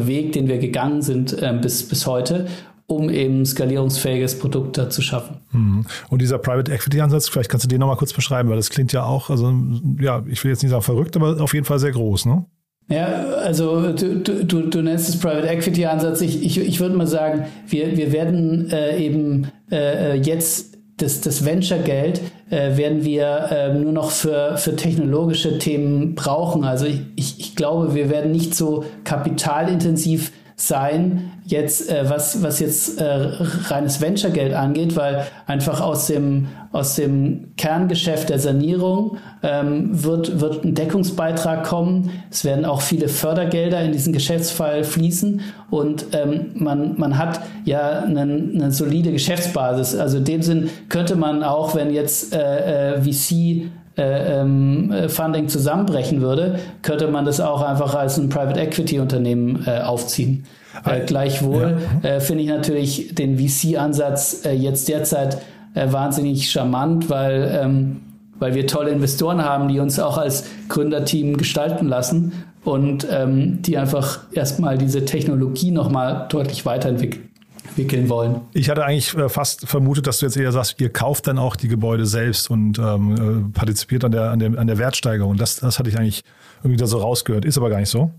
Weg, 0.06 0.32
den 0.32 0.48
wir 0.48 0.58
gegangen 0.58 1.02
sind 1.02 1.40
äh, 1.40 1.56
bis, 1.60 1.88
bis 1.88 2.06
heute 2.06 2.46
um 2.90 3.08
eben 3.08 3.46
skalierungsfähiges 3.46 4.38
Produkt 4.40 4.76
da 4.76 4.90
zu 4.90 5.00
schaffen. 5.00 5.36
Mhm. 5.52 5.86
Und 6.08 6.20
dieser 6.20 6.38
Private 6.38 6.72
Equity 6.72 7.00
Ansatz, 7.00 7.28
vielleicht 7.28 7.48
kannst 7.48 7.64
du 7.64 7.68
den 7.68 7.78
nochmal 7.78 7.96
kurz 7.96 8.12
beschreiben, 8.12 8.48
weil 8.48 8.56
das 8.56 8.68
klingt 8.68 8.92
ja 8.92 9.04
auch, 9.04 9.30
also 9.30 9.54
ja, 10.00 10.24
ich 10.28 10.42
will 10.42 10.50
jetzt 10.50 10.62
nicht 10.62 10.70
sagen 10.70 10.82
verrückt, 10.82 11.16
aber 11.16 11.40
auf 11.40 11.54
jeden 11.54 11.64
Fall 11.64 11.78
sehr 11.78 11.92
groß, 11.92 12.26
ne? 12.26 12.44
Ja, 12.90 13.06
also 13.36 13.92
du, 13.92 14.18
du, 14.18 14.62
du 14.62 14.82
nennst 14.82 15.08
es 15.08 15.20
Private 15.20 15.46
Equity 15.46 15.86
Ansatz. 15.86 16.20
Ich, 16.22 16.42
ich, 16.44 16.58
ich 16.58 16.80
würde 16.80 16.96
mal 16.96 17.06
sagen, 17.06 17.46
wir, 17.68 17.96
wir 17.96 18.12
werden 18.12 18.68
äh, 18.72 18.98
eben 18.98 19.46
äh, 19.70 20.16
jetzt 20.16 20.76
das, 20.96 21.20
das 21.20 21.44
Venture-Geld 21.44 22.20
äh, 22.50 22.76
werden 22.76 23.04
wir 23.04 23.48
äh, 23.50 23.72
nur 23.72 23.92
noch 23.92 24.10
für, 24.10 24.56
für 24.56 24.74
technologische 24.74 25.58
Themen 25.58 26.16
brauchen. 26.16 26.64
Also 26.64 26.86
ich, 26.86 27.00
ich, 27.14 27.38
ich 27.38 27.56
glaube, 27.56 27.94
wir 27.94 28.10
werden 28.10 28.32
nicht 28.32 28.56
so 28.56 28.84
kapitalintensiv 29.04 30.32
sein, 30.60 31.32
jetzt, 31.44 31.90
äh, 31.90 32.08
was, 32.08 32.42
was 32.42 32.60
jetzt 32.60 33.00
äh, 33.00 33.04
reines 33.04 34.00
Venture-Geld 34.00 34.52
angeht, 34.52 34.94
weil 34.94 35.26
einfach 35.46 35.80
aus 35.80 36.06
dem, 36.06 36.48
aus 36.70 36.96
dem 36.96 37.52
Kerngeschäft 37.56 38.28
der 38.28 38.38
Sanierung 38.38 39.16
ähm, 39.42 40.04
wird, 40.04 40.40
wird 40.40 40.64
ein 40.64 40.74
Deckungsbeitrag 40.74 41.64
kommen. 41.64 42.10
Es 42.30 42.44
werden 42.44 42.64
auch 42.64 42.82
viele 42.82 43.08
Fördergelder 43.08 43.80
in 43.80 43.92
diesen 43.92 44.12
Geschäftsfall 44.12 44.84
fließen 44.84 45.40
und 45.70 46.06
ähm, 46.12 46.50
man, 46.54 46.98
man 46.98 47.16
hat 47.16 47.40
ja 47.64 48.00
eine, 48.00 48.20
eine 48.20 48.70
solide 48.70 49.12
Geschäftsbasis. 49.12 49.96
Also 49.96 50.18
in 50.18 50.24
dem 50.24 50.42
Sinn 50.42 50.70
könnte 50.88 51.16
man 51.16 51.42
auch, 51.42 51.74
wenn 51.74 51.90
jetzt 51.90 52.34
äh, 52.34 52.96
äh 52.96 53.02
VC 53.02 53.70
äh, 54.00 54.40
ähm, 54.40 54.92
Funding 55.08 55.48
zusammenbrechen 55.48 56.20
würde, 56.20 56.58
könnte 56.82 57.08
man 57.08 57.24
das 57.24 57.40
auch 57.40 57.62
einfach 57.62 57.94
als 57.94 58.16
ein 58.18 58.28
Private 58.28 58.58
Equity 58.58 58.98
Unternehmen 58.98 59.64
äh, 59.66 59.80
aufziehen. 59.80 60.44
Äh, 60.84 61.00
gleichwohl 61.00 61.78
ja. 62.02 62.08
äh, 62.08 62.20
finde 62.20 62.44
ich 62.44 62.48
natürlich 62.48 63.14
den 63.14 63.38
VC-Ansatz 63.38 64.44
äh, 64.46 64.52
jetzt 64.52 64.88
derzeit 64.88 65.38
äh, 65.74 65.92
wahnsinnig 65.92 66.50
charmant, 66.50 67.10
weil, 67.10 67.60
ähm, 67.62 68.00
weil 68.38 68.54
wir 68.54 68.66
tolle 68.66 68.90
Investoren 68.90 69.44
haben, 69.44 69.68
die 69.68 69.80
uns 69.80 69.98
auch 70.00 70.16
als 70.16 70.44
Gründerteam 70.68 71.36
gestalten 71.36 71.86
lassen 71.86 72.32
und 72.64 73.06
ähm, 73.10 73.60
die 73.62 73.76
einfach 73.76 74.20
erstmal 74.32 74.78
diese 74.78 75.04
Technologie 75.04 75.70
nochmal 75.70 76.26
deutlich 76.30 76.64
weiterentwickeln 76.66 77.29
wickeln 77.76 78.08
wollen. 78.08 78.40
Ich 78.52 78.70
hatte 78.70 78.84
eigentlich 78.84 79.16
äh, 79.16 79.28
fast 79.28 79.66
vermutet, 79.66 80.06
dass 80.06 80.18
du 80.18 80.26
jetzt 80.26 80.36
eher 80.36 80.52
sagst, 80.52 80.80
ihr 80.80 80.90
kauft 80.90 81.26
dann 81.26 81.38
auch 81.38 81.56
die 81.56 81.68
Gebäude 81.68 82.06
selbst 82.06 82.50
und 82.50 82.78
ähm, 82.78 83.50
äh, 83.52 83.58
partizipiert 83.58 84.04
an 84.04 84.12
der, 84.12 84.30
an, 84.30 84.38
der, 84.38 84.58
an 84.58 84.66
der 84.66 84.78
Wertsteigerung. 84.78 85.36
Das, 85.36 85.56
das 85.56 85.78
hatte 85.78 85.90
ich 85.90 85.98
eigentlich 85.98 86.22
irgendwie 86.62 86.76
da 86.76 86.86
so 86.86 86.98
rausgehört. 86.98 87.44
Ist 87.44 87.58
aber 87.58 87.70
gar 87.70 87.80
nicht 87.80 87.90
so. 87.90 88.10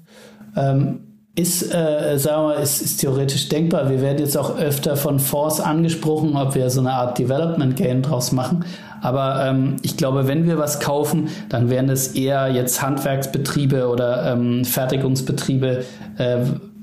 Ähm, 0.55 0.99
ist, 1.33 1.73
äh, 1.73 2.17
sagen 2.17 2.49
wir, 2.49 2.55
ist, 2.57 2.81
ist 2.81 2.97
theoretisch 2.97 3.47
denkbar. 3.47 3.89
Wir 3.89 4.01
werden 4.01 4.19
jetzt 4.19 4.37
auch 4.37 4.57
öfter 4.57 4.97
von 4.97 5.17
Force 5.19 5.61
angesprochen, 5.61 6.35
ob 6.35 6.55
wir 6.55 6.69
so 6.69 6.81
eine 6.81 6.91
Art 6.91 7.17
Development 7.17 7.75
Game 7.75 8.01
draus 8.01 8.33
machen. 8.33 8.65
Aber 9.01 9.45
ähm, 9.45 9.77
ich 9.81 9.95
glaube, 9.95 10.27
wenn 10.27 10.45
wir 10.45 10.57
was 10.57 10.79
kaufen, 10.81 11.29
dann 11.47 11.69
wären 11.69 11.89
es 11.89 12.09
eher 12.09 12.49
jetzt 12.49 12.81
Handwerksbetriebe 12.81 13.87
oder 13.87 14.33
ähm, 14.33 14.65
Fertigungsbetriebe 14.65 15.85
äh, 16.17 16.37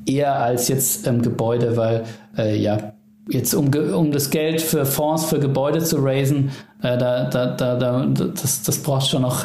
eher 0.06 0.40
als 0.40 0.68
jetzt 0.68 1.06
ähm, 1.06 1.20
Gebäude, 1.20 1.76
weil 1.76 2.04
äh, 2.38 2.56
ja, 2.56 2.94
jetzt 3.30 3.54
um, 3.54 3.68
um 3.68 4.10
das 4.10 4.30
Geld 4.30 4.60
für 4.60 4.86
Fonds, 4.86 5.26
für 5.26 5.38
Gebäude 5.38 5.80
zu 5.80 5.98
raisen, 5.98 6.50
äh, 6.82 6.96
da, 6.96 7.28
da, 7.28 7.54
da, 7.54 7.76
da, 7.76 8.06
das, 8.06 8.62
das 8.62 8.78
braucht 8.78 9.08
schon 9.08 9.22
noch 9.22 9.44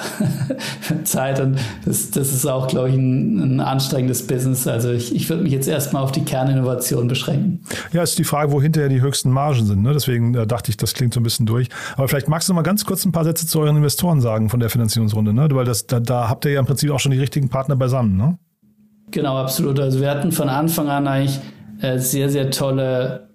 Zeit 1.03 1.39
und 1.41 1.57
das, 1.85 2.11
das 2.11 2.31
ist 2.31 2.45
auch, 2.45 2.67
glaube 2.67 2.89
ich, 2.89 2.95
ein, 2.95 3.57
ein 3.57 3.59
anstrengendes 3.59 4.25
Business. 4.25 4.67
Also 4.67 4.91
ich, 4.91 5.13
ich 5.13 5.29
würde 5.29 5.43
mich 5.43 5.51
jetzt 5.51 5.67
erstmal 5.67 6.01
auf 6.01 6.11
die 6.11 6.23
Kerninnovation 6.23 7.07
beschränken. 7.07 7.61
Ja, 7.91 8.03
ist 8.03 8.17
die 8.17 8.23
Frage, 8.23 8.51
wo 8.51 8.61
hinterher 8.61 8.89
die 8.89 9.01
höchsten 9.01 9.31
Margen 9.31 9.65
sind. 9.65 9.83
Ne? 9.83 9.91
Deswegen 9.93 10.33
äh, 10.33 10.47
dachte 10.47 10.69
ich, 10.69 10.77
das 10.77 10.93
klingt 10.93 11.13
so 11.13 11.19
ein 11.19 11.23
bisschen 11.23 11.45
durch. 11.45 11.67
Aber 11.97 12.07
vielleicht 12.07 12.29
magst 12.29 12.47
du 12.47 12.53
mal 12.53 12.61
ganz 12.61 12.85
kurz 12.85 13.05
ein 13.05 13.11
paar 13.11 13.25
Sätze 13.25 13.47
zu 13.47 13.59
euren 13.59 13.75
Investoren 13.75 14.21
sagen 14.21 14.49
von 14.49 14.59
der 14.59 14.69
Finanzierungsrunde, 14.69 15.33
ne? 15.33 15.49
weil 15.51 15.65
das, 15.65 15.87
da, 15.87 15.99
da 15.99 16.29
habt 16.29 16.45
ihr 16.45 16.51
ja 16.51 16.59
im 16.59 16.65
Prinzip 16.65 16.91
auch 16.91 16.99
schon 16.99 17.11
die 17.11 17.19
richtigen 17.19 17.49
Partner 17.49 17.75
beisammen. 17.75 18.15
Ne? 18.15 18.37
Genau, 19.11 19.37
absolut. 19.37 19.79
Also 19.79 19.99
wir 19.99 20.09
hatten 20.09 20.31
von 20.31 20.49
Anfang 20.49 20.87
an 20.89 21.07
eigentlich 21.07 21.39
äh, 21.83 21.99
sehr, 21.99 22.29
sehr 22.29 22.49
tolle 22.49 23.27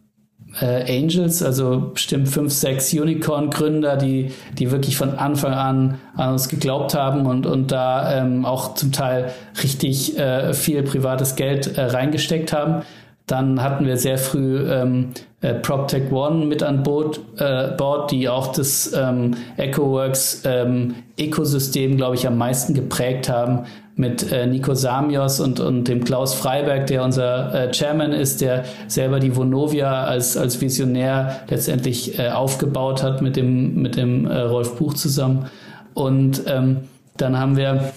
äh, 0.61 0.99
Angels, 0.99 1.43
also 1.43 1.91
bestimmt 1.93 2.29
fünf, 2.29 2.53
sechs 2.53 2.93
Unicorn-Gründer, 2.93 3.97
die, 3.97 4.33
die 4.59 4.71
wirklich 4.71 4.97
von 4.97 5.19
Anfang 5.19 5.53
an 5.53 5.99
an 6.17 6.33
uns 6.33 6.49
geglaubt 6.49 6.95
haben 6.95 7.27
und, 7.27 7.47
und 7.47 7.71
da 7.71 8.19
ähm, 8.19 8.45
auch 8.47 8.75
zum 8.75 8.91
Teil 8.91 9.33
richtig 9.63 10.19
äh, 10.19 10.55
viel 10.55 10.83
privates 10.83 11.37
Geld 11.37 11.77
äh, 11.77 11.83
reingesteckt 11.83 12.53
haben. 12.53 12.83
Dann 13.27 13.63
hatten 13.63 13.85
wir 13.85 13.99
sehr 13.99 14.17
früh 14.17 14.67
ähm, 14.73 15.11
äh, 15.43 15.53
PropTech 15.53 16.11
One 16.11 16.47
mit 16.47 16.63
an 16.63 16.83
Bord, 16.83 17.21
äh, 17.37 17.69
Bord 17.77 18.11
die 18.11 18.31
auch 18.31 18.47
das 18.53 18.95
ähm, 18.97 19.35
EcoWorks 19.59 20.43
ähm, 20.47 20.95
Ökosystem, 21.21 21.99
glaube 21.99 22.15
ich, 22.15 22.27
am 22.27 22.39
meisten 22.39 22.73
geprägt 22.73 23.29
haben 23.29 23.67
mit 23.99 24.31
äh, 24.31 24.47
Nico 24.47 24.75
Samios 24.75 25.41
und, 25.41 25.59
und 25.59 25.89
dem 25.89 26.05
Klaus 26.05 26.33
Freiberg, 26.33 26.87
der 26.87 27.03
unser 27.03 27.53
äh, 27.53 27.71
Chairman 27.73 28.13
ist, 28.13 28.41
der 28.41 28.65
selber 28.87 29.19
die 29.19 29.35
Vonovia 29.35 30.05
als, 30.05 30.37
als 30.37 30.61
Visionär 30.61 31.41
letztendlich 31.49 32.17
äh, 32.17 32.29
aufgebaut 32.29 33.03
hat 33.03 33.23
mit 33.23 33.35
dem, 33.35 33.75
mit 33.83 33.97
dem 33.97 34.27
äh, 34.27 34.39
Rolf 34.39 34.77
Buch 34.77 34.95
zusammen. 34.95 35.47
Und 35.95 36.43
ähm, 36.47 36.79
dann 37.17 37.41
haben 37.41 37.57
wir 37.57 37.93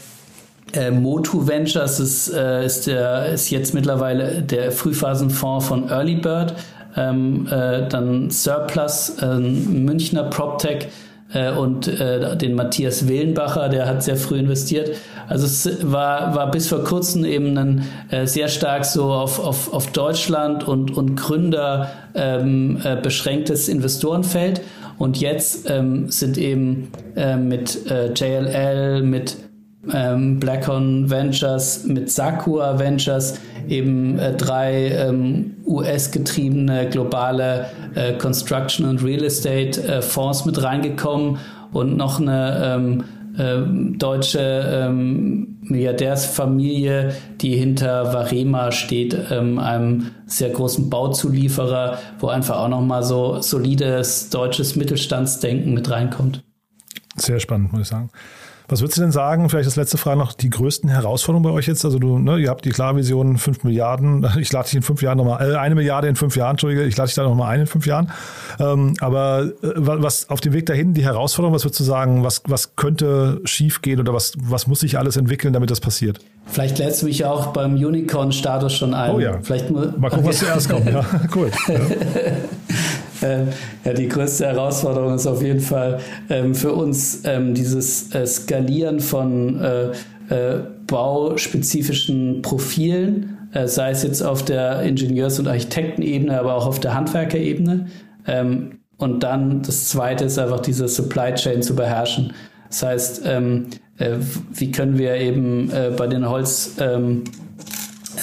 äh, 0.73 0.89
Motu 0.89 1.47
Ventures, 1.47 1.99
ist, 1.99 2.33
äh, 2.33 2.65
ist, 2.65 2.87
der, 2.87 3.27
ist 3.27 3.51
jetzt 3.51 3.75
mittlerweile 3.75 4.41
der 4.41 4.71
Frühphasenfonds 4.71 5.67
von 5.67 5.89
Early 5.89 6.15
Bird. 6.15 6.55
Ähm, 6.97 7.47
äh, 7.47 7.87
dann 7.87 8.31
Surplus, 8.31 9.17
äh, 9.21 9.37
Münchner 9.37 10.23
PropTech, 10.23 10.87
äh, 11.33 11.51
und 11.51 11.87
äh, 11.87 12.35
den 12.35 12.55
Matthias 12.55 13.07
Willenbacher, 13.07 13.69
der 13.69 13.87
hat 13.87 14.03
sehr 14.03 14.17
früh 14.17 14.39
investiert. 14.39 14.97
Also 15.31 15.45
es 15.45 15.89
war, 15.89 16.35
war 16.35 16.51
bis 16.51 16.67
vor 16.67 16.83
kurzem 16.83 17.23
eben 17.23 17.57
ein 17.57 17.85
äh, 18.09 18.27
sehr 18.27 18.49
stark 18.49 18.83
so 18.83 19.05
auf, 19.05 19.39
auf, 19.39 19.71
auf 19.73 19.87
Deutschland 19.93 20.67
und, 20.67 20.97
und 20.97 21.15
Gründer 21.15 21.89
ähm, 22.13 22.81
äh, 22.83 22.97
beschränktes 22.97 23.69
Investorenfeld. 23.69 24.59
Und 24.97 25.21
jetzt 25.21 25.69
ähm, 25.69 26.11
sind 26.11 26.37
eben 26.37 26.89
äh, 27.15 27.37
mit 27.37 27.89
äh, 27.89 28.11
JLL, 28.13 29.03
mit 29.03 29.37
ähm, 29.93 30.37
Blackhorn 30.41 31.09
Ventures, 31.09 31.85
mit 31.85 32.11
Sakura 32.11 32.77
Ventures 32.77 33.39
eben 33.69 34.19
äh, 34.19 34.33
drei 34.33 34.89
ähm, 34.89 35.55
US-getriebene 35.65 36.89
globale 36.89 37.67
äh, 37.95 38.17
Construction 38.17 38.85
und 38.85 39.01
Real 39.01 39.23
Estate 39.23 39.81
äh, 39.81 40.01
Fonds 40.01 40.43
mit 40.43 40.61
reingekommen 40.61 41.37
und 41.71 41.95
noch 41.95 42.19
eine 42.19 42.75
ähm, 42.75 43.03
äh, 43.37 43.61
deutsche 43.97 44.39
ähm, 44.39 45.59
Milliardärsfamilie, 45.61 47.15
die 47.39 47.55
hinter 47.55 48.13
Varema 48.13 48.71
steht, 48.71 49.17
ähm, 49.29 49.59
einem 49.59 50.11
sehr 50.25 50.49
großen 50.49 50.89
Bauzulieferer, 50.89 51.99
wo 52.19 52.27
einfach 52.27 52.57
auch 52.57 52.67
nochmal 52.67 53.03
so 53.03 53.41
solides 53.41 54.29
deutsches 54.29 54.75
Mittelstandsdenken 54.75 55.73
mit 55.73 55.89
reinkommt. 55.89 56.43
Sehr 57.15 57.39
spannend, 57.39 57.71
muss 57.71 57.81
ich 57.81 57.87
sagen. 57.87 58.09
Was 58.71 58.79
würdest 58.79 58.97
du 58.97 59.01
denn 59.01 59.11
sagen, 59.11 59.49
vielleicht 59.49 59.67
das 59.67 59.75
letzte 59.75 59.97
Frage 59.97 60.17
noch, 60.17 60.31
die 60.31 60.49
größten 60.49 60.89
Herausforderungen 60.89 61.43
bei 61.43 61.51
euch 61.51 61.67
jetzt? 61.67 61.83
Also 61.83 61.99
du, 61.99 62.19
ne, 62.19 62.37
ihr 62.37 62.49
habt 62.49 62.63
die 62.63 62.69
klare 62.69 62.95
Vision 62.95 63.37
5 63.37 63.65
Milliarden, 63.65 64.25
ich 64.39 64.49
lade 64.53 64.63
dich 64.65 64.75
in 64.75 64.81
fünf 64.81 65.01
Jahren 65.01 65.17
nochmal, 65.17 65.51
äh, 65.51 65.57
eine 65.57 65.75
Milliarde 65.75 66.07
in 66.07 66.15
fünf 66.15 66.37
Jahren, 66.37 66.51
Entschuldige, 66.51 66.85
ich 66.85 66.95
lade 66.95 67.09
dich 67.09 67.15
da 67.15 67.23
nochmal 67.23 67.53
ein 67.53 67.59
in 67.59 67.67
fünf 67.67 67.85
Jahren. 67.85 68.09
Ähm, 68.61 68.93
aber 69.01 69.51
äh, 69.61 69.73
was 69.75 70.29
auf 70.29 70.39
dem 70.39 70.53
Weg 70.53 70.67
dahin, 70.67 70.93
die 70.93 71.03
Herausforderung, 71.03 71.53
was 71.53 71.65
würdest 71.65 71.81
du 71.81 71.83
sagen, 71.83 72.23
was, 72.23 72.43
was 72.47 72.77
könnte 72.77 73.41
schiefgehen 73.43 73.99
oder 73.99 74.13
was, 74.13 74.35
was 74.41 74.67
muss 74.67 74.79
sich 74.79 74.97
alles 74.97 75.17
entwickeln, 75.17 75.51
damit 75.51 75.69
das 75.69 75.81
passiert? 75.81 76.21
Vielleicht 76.45 76.79
lädst 76.79 77.01
du 77.01 77.07
mich 77.07 77.25
auch 77.25 77.47
beim 77.47 77.75
Unicorn-Status 77.75 78.73
schon 78.73 78.93
ein. 78.93 79.11
Oh 79.11 79.19
ja. 79.19 79.39
Vielleicht 79.41 79.69
mal 79.69 79.91
gucken, 79.91 80.07
okay. 80.11 80.23
was 80.23 80.39
zuerst 80.39 80.69
kommt. 80.69 80.85
Ja, 80.85 81.05
cool. 81.35 81.51
Ja. 81.67 81.75
Ähm, 83.21 83.49
ja, 83.83 83.93
die 83.93 84.07
größte 84.07 84.45
Herausforderung 84.47 85.15
ist 85.15 85.27
auf 85.27 85.41
jeden 85.41 85.59
Fall 85.59 85.99
ähm, 86.29 86.55
für 86.55 86.73
uns 86.73 87.21
ähm, 87.25 87.53
dieses 87.53 88.13
äh, 88.13 88.25
Skalieren 88.25 88.99
von 88.99 89.59
äh, 89.59 89.91
äh, 90.29 90.59
bauspezifischen 90.87 92.41
Profilen, 92.41 93.37
sei 93.65 93.91
es 93.91 94.03
jetzt 94.03 94.21
auf 94.21 94.43
der 94.43 94.81
Ingenieurs- 94.81 95.39
und 95.39 95.47
Architektenebene, 95.47 96.37
aber 96.37 96.55
auch 96.55 96.65
auf 96.65 96.81
der 96.81 96.93
Handwerkerebene. 96.95 97.87
Und 98.97 99.23
dann 99.23 99.61
das 99.61 99.87
Zweite 99.87 100.25
ist 100.25 100.37
einfach 100.37 100.59
diese 100.59 100.89
Supply 100.89 101.33
Chain 101.33 101.61
zu 101.61 101.75
beherrschen. 101.75 102.33
Das 102.67 102.83
heißt, 102.83 103.23
wie 104.53 104.71
können 104.71 104.97
wir 104.97 105.15
eben 105.15 105.71
bei 105.95 106.07
den 106.07 106.27
Holz 106.27 106.75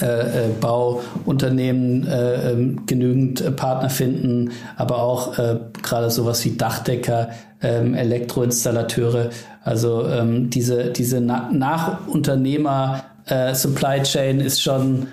äh, 0.03 0.47
äh, 0.47 0.49
Bauunternehmen 0.61 2.07
äh, 2.07 2.51
ähm, 2.51 2.87
genügend 2.87 3.41
äh, 3.41 3.51
Partner 3.51 3.91
finden, 3.91 4.51
aber 4.77 5.03
auch 5.03 5.39
äh, 5.39 5.59
gerade 5.83 6.11
sowas 6.11 6.45
wie 6.45 6.57
Dachdecker, 6.57 7.31
ähm, 7.63 7.95
Elektroinstallateure, 7.95 9.31
also 9.65 10.07
ähm, 10.07 10.51
diese, 10.51 10.91
diese 10.91 11.21
Na 11.21 11.51
Nachunternehmer 11.51 13.05
äh, 13.27 13.55
Supply 13.55 14.03
Chain 14.03 14.41
ist 14.41 14.63
schon, 14.63 15.09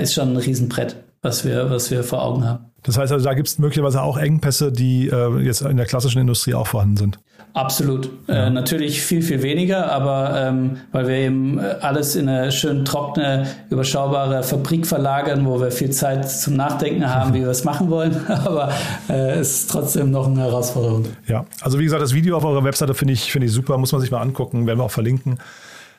ist 0.00 0.14
schon 0.14 0.34
ein 0.34 0.36
Riesenbrett, 0.36 0.94
was 1.20 1.44
wir, 1.44 1.68
was 1.68 1.90
wir 1.90 2.04
vor 2.04 2.22
Augen 2.22 2.46
haben. 2.46 2.73
Das 2.84 2.98
heißt 2.98 3.12
also, 3.12 3.24
da 3.24 3.34
gibt 3.34 3.48
es 3.48 3.58
möglicherweise 3.58 4.02
auch 4.02 4.16
Engpässe, 4.16 4.70
die 4.70 5.08
äh, 5.08 5.38
jetzt 5.40 5.62
in 5.62 5.76
der 5.76 5.86
klassischen 5.86 6.20
Industrie 6.20 6.54
auch 6.54 6.66
vorhanden 6.66 6.96
sind. 6.96 7.18
Absolut. 7.54 8.10
Ja. 8.26 8.46
Äh, 8.46 8.50
natürlich 8.50 9.00
viel, 9.00 9.22
viel 9.22 9.40
weniger, 9.42 9.90
aber 9.90 10.34
ähm, 10.36 10.78
weil 10.90 11.06
wir 11.06 11.14
eben 11.14 11.58
äh, 11.58 11.76
alles 11.80 12.16
in 12.16 12.28
eine 12.28 12.50
schön 12.50 12.84
trockene, 12.84 13.46
überschaubare 13.70 14.42
Fabrik 14.42 14.86
verlagern, 14.86 15.46
wo 15.46 15.60
wir 15.60 15.70
viel 15.70 15.90
Zeit 15.90 16.28
zum 16.28 16.56
Nachdenken 16.56 17.08
haben, 17.08 17.32
wie 17.34 17.40
wir 17.40 17.48
es 17.48 17.64
machen 17.64 17.90
wollen. 17.90 18.16
aber 18.44 18.72
äh, 19.08 19.38
es 19.38 19.60
ist 19.60 19.70
trotzdem 19.70 20.10
noch 20.10 20.26
eine 20.26 20.40
Herausforderung. 20.40 21.06
Ja, 21.26 21.46
also 21.60 21.78
wie 21.78 21.84
gesagt, 21.84 22.02
das 22.02 22.12
Video 22.12 22.36
auf 22.36 22.44
eurer 22.44 22.64
Webseite 22.64 22.92
finde 22.92 23.14
ich, 23.14 23.30
finde 23.30 23.46
ich 23.46 23.52
super, 23.52 23.78
muss 23.78 23.92
man 23.92 24.00
sich 24.00 24.10
mal 24.10 24.20
angucken, 24.20 24.66
werden 24.66 24.80
wir 24.80 24.84
auch 24.84 24.90
verlinken. 24.90 25.38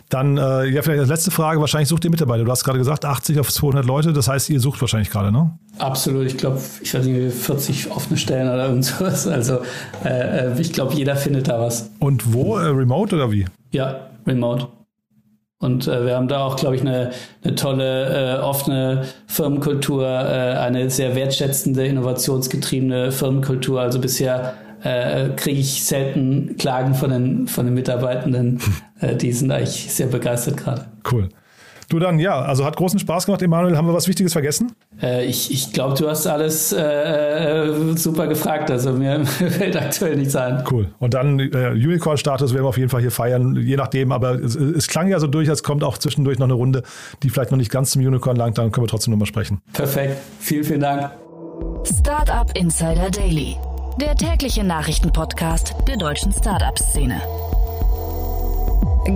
Dann, 0.09 0.37
äh, 0.37 0.65
ja, 0.65 0.81
vielleicht 0.83 0.99
als 0.99 1.09
letzte 1.09 1.31
Frage, 1.31 1.59
wahrscheinlich 1.59 1.89
sucht 1.89 2.05
ihr 2.05 2.11
Mitarbeiter. 2.11 2.43
Du 2.43 2.51
hast 2.51 2.63
gerade 2.63 2.77
gesagt, 2.77 3.05
80 3.05 3.39
auf 3.39 3.51
200 3.51 3.85
Leute, 3.85 4.13
das 4.13 4.27
heißt, 4.27 4.49
ihr 4.51 4.59
sucht 4.59 4.79
wahrscheinlich 4.81 5.09
gerade, 5.09 5.31
ne? 5.31 5.57
Absolut, 5.79 6.27
ich 6.27 6.37
glaube, 6.37 6.59
ich 6.81 6.93
weiß 6.93 7.05
nicht, 7.05 7.33
40 7.33 7.91
offene 7.91 8.17
Stellen 8.17 8.47
oder 8.47 8.67
irgendwas. 8.67 9.27
Also 9.27 9.59
äh, 10.03 10.51
äh, 10.51 10.61
ich 10.61 10.73
glaube, 10.73 10.93
jeder 10.93 11.15
findet 11.15 11.47
da 11.47 11.59
was. 11.59 11.89
Und 11.99 12.33
wo? 12.33 12.57
Äh, 12.57 12.67
remote 12.67 13.15
oder 13.15 13.31
wie? 13.31 13.45
Ja, 13.71 14.09
remote. 14.27 14.67
Und 15.59 15.87
äh, 15.87 16.05
wir 16.05 16.15
haben 16.15 16.27
da 16.27 16.45
auch, 16.45 16.57
glaube 16.57 16.75
ich, 16.75 16.81
eine, 16.81 17.11
eine 17.43 17.55
tolle, 17.55 18.37
äh, 18.37 18.39
offene 18.39 19.05
Firmenkultur, 19.25 20.05
äh, 20.05 20.57
eine 20.57 20.89
sehr 20.89 21.15
wertschätzende, 21.15 21.87
innovationsgetriebene 21.87 23.11
Firmenkultur. 23.11 23.81
Also 23.81 23.99
bisher 23.99 24.53
äh, 24.86 25.30
kriege 25.36 25.60
ich 25.60 25.84
selten 25.84 26.56
Klagen 26.58 26.93
von 26.93 27.10
den, 27.10 27.48
von 27.48 27.65
den 27.65 27.74
Mitarbeitenden. 27.74 28.60
Äh, 29.02 29.17
die 29.17 29.34
sind 29.34 29.52
eigentlich 29.52 29.91
sehr 29.91 30.08
begeistert 30.08 30.56
gerade. 30.56 30.86
Cool. 31.12 31.28
Du 31.89 32.00
dann, 32.00 32.17
ja, 32.17 32.39
also 32.41 32.63
hat 32.63 32.78
großen 32.78 32.98
Spaß 32.98 33.26
gemacht, 33.26 33.41
Emanuel. 33.41 33.76
Haben 33.76 33.88
wir 33.88 33.93
was 33.93 34.08
Wichtiges 34.08 34.32
vergessen? 34.32 34.71
Äh, 35.02 35.26
ich 35.26 35.52
ich 35.52 35.74
glaube, 35.74 35.95
du 35.95 36.08
hast 36.08 36.26
alles 36.26 36.71
äh, 36.71 36.82
äh 36.82 37.98
super 37.98 38.28
gefragt. 38.28 38.71
Also 38.71 38.93
mir 38.93 39.26
fällt 39.26 39.76
aktuell 39.76 40.15
nichts 40.15 40.34
ein. 40.38 40.63
Cool. 40.71 40.88
Und 41.00 41.13
dann 41.13 41.39
äh, 41.41 41.71
Unicorn-Status 41.71 42.54
werden 42.54 42.63
wir 42.63 42.69
auf 42.69 42.78
jeden 42.78 42.89
Fall 42.89 43.02
hier 43.02 43.12
feiern, 43.12 43.58
je 43.58 43.76
nachdem. 43.76 44.13
Aber 44.13 44.36
es, 44.36 44.56
es, 44.56 44.88
klang 44.88 45.10
ja 45.10 45.19
so 45.19 45.28
durch, 45.28 45.50
als 45.50 45.62
kommt 45.62 45.84
auch 45.84 45.98
zwischendurch 45.98 46.39
noch 46.39 46.48
eine 46.48 46.54
Runde, 46.54 46.84
die 47.21 47.30
vielleicht 47.30 47.52
noch 47.52 47.58
nicht 47.58 47.69
ganz 47.69 47.91
zum 47.91 48.02
Unicorn 48.02 48.38
langt. 48.38 48.58
Dann 48.58 48.71
können 48.71 48.86
wir 48.86 48.89
trotzdem 48.89 49.12
nochmal 49.12 49.28
sprechen. 49.28 49.62
Perfekt. 49.74 50.15
Vielen, 50.39 50.63
vielen 50.63 50.80
Dank. 50.80 51.12
Startup 51.84 52.50
Insider 52.58 53.10
Daily 53.12 53.58
der 53.99 54.15
tägliche 54.15 54.63
Nachrichtenpodcast 54.63 55.75
der 55.88 55.97
deutschen 55.97 56.34
Startup-Szene. 56.34 57.21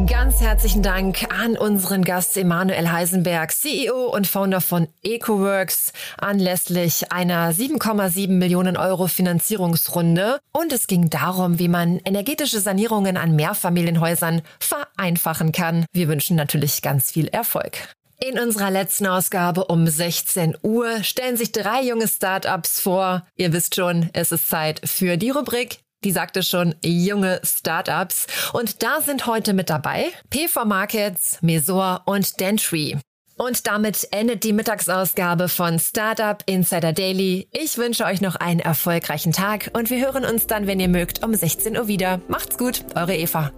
Ganz 0.06 0.40
herzlichen 0.40 0.84
Dank 0.84 1.26
an 1.34 1.58
unseren 1.58 2.04
Gast 2.04 2.38
Emanuel 2.38 2.92
Heisenberg, 2.92 3.52
CEO 3.52 4.06
und 4.06 4.28
Founder 4.28 4.62
von 4.62 4.88
EcoWorks, 5.02 5.94
anlässlich 6.18 7.12
einer 7.12 7.52
7,7 7.52 8.30
Millionen 8.30 8.78
Euro 8.78 9.08
Finanzierungsrunde. 9.08 10.40
Und 10.52 10.72
es 10.72 10.86
ging 10.86 11.10
darum, 11.10 11.58
wie 11.58 11.70
man 11.70 11.98
energetische 12.06 12.60
Sanierungen 12.60 13.18
an 13.18 13.36
Mehrfamilienhäusern 13.36 14.44
vereinfachen 14.60 15.52
kann. 15.52 15.86
Wir 15.92 16.08
wünschen 16.08 16.36
natürlich 16.36 16.84
ganz 16.84 17.12
viel 17.12 17.28
Erfolg. 17.28 17.96
In 18.22 18.38
unserer 18.38 18.70
letzten 18.70 19.08
Ausgabe 19.08 19.66
um 19.66 19.88
16 19.88 20.58
Uhr 20.62 21.04
stellen 21.04 21.38
sich 21.38 21.54
drei 21.54 21.84
junge 21.84 22.08
Startups 22.08 22.82
vor. 22.82 23.26
Ihr 23.38 23.54
wisst 23.54 23.76
schon, 23.76 24.10
es 24.12 24.34
ist 24.34 24.50
Zeit 24.50 24.82
für 24.84 25.16
die 25.16 25.30
Rubrik. 25.30 25.80
Die 26.04 26.12
sagte 26.12 26.44
schon 26.44 26.76
junge 26.84 27.40
Startups. 27.44 28.28
Und 28.52 28.84
da 28.84 29.00
sind 29.00 29.26
heute 29.26 29.54
mit 29.54 29.70
dabei 29.70 30.08
P4 30.32 30.66
Markets, 30.66 31.38
Mesor 31.42 32.02
und 32.06 32.42
Dentry. 32.42 32.98
Und 33.38 33.68
damit 33.68 34.06
endet 34.12 34.44
die 34.44 34.52
Mittagsausgabe 34.52 35.48
von 35.48 35.80
Startup 35.80 36.44
Insider 36.46 36.92
Daily. 36.92 37.48
Ich 37.54 37.78
wünsche 37.78 38.04
euch 38.04 38.20
noch 38.20 38.36
einen 38.36 38.60
erfolgreichen 38.60 39.32
Tag 39.32 39.72
und 39.72 39.90
wir 39.90 40.06
hören 40.06 40.26
uns 40.26 40.46
dann, 40.46 40.68
wenn 40.68 40.82
ihr 40.82 40.90
mögt, 40.90 41.24
um 41.24 41.34
16 41.34 41.78
Uhr 41.78 41.88
wieder. 41.88 42.20
Macht's 42.28 42.58
gut, 42.58 42.84
eure 42.96 43.16
Eva. 43.16 43.54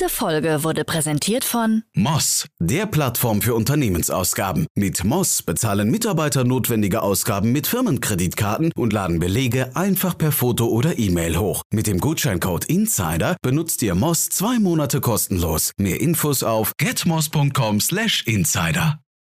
Diese 0.00 0.08
Folge 0.08 0.64
wurde 0.64 0.84
präsentiert 0.84 1.44
von 1.44 1.82
Moss, 1.92 2.46
der 2.58 2.86
Plattform 2.86 3.42
für 3.42 3.54
Unternehmensausgaben. 3.54 4.66
Mit 4.74 5.04
Moss 5.04 5.42
bezahlen 5.42 5.90
Mitarbeiter 5.90 6.42
notwendige 6.42 7.02
Ausgaben 7.02 7.52
mit 7.52 7.66
Firmenkreditkarten 7.66 8.72
und 8.74 8.94
laden 8.94 9.18
Belege 9.18 9.76
einfach 9.76 10.16
per 10.16 10.32
Foto 10.32 10.68
oder 10.68 10.98
E-Mail 10.98 11.36
hoch. 11.36 11.60
Mit 11.70 11.86
dem 11.86 11.98
Gutscheincode 11.98 12.64
Insider 12.64 13.36
benutzt 13.42 13.82
ihr 13.82 13.94
Moss 13.94 14.30
zwei 14.30 14.58
Monate 14.58 15.02
kostenlos. 15.02 15.72
Mehr 15.76 16.00
Infos 16.00 16.44
auf 16.44 16.72
getmoss.com/insider. 16.78 19.00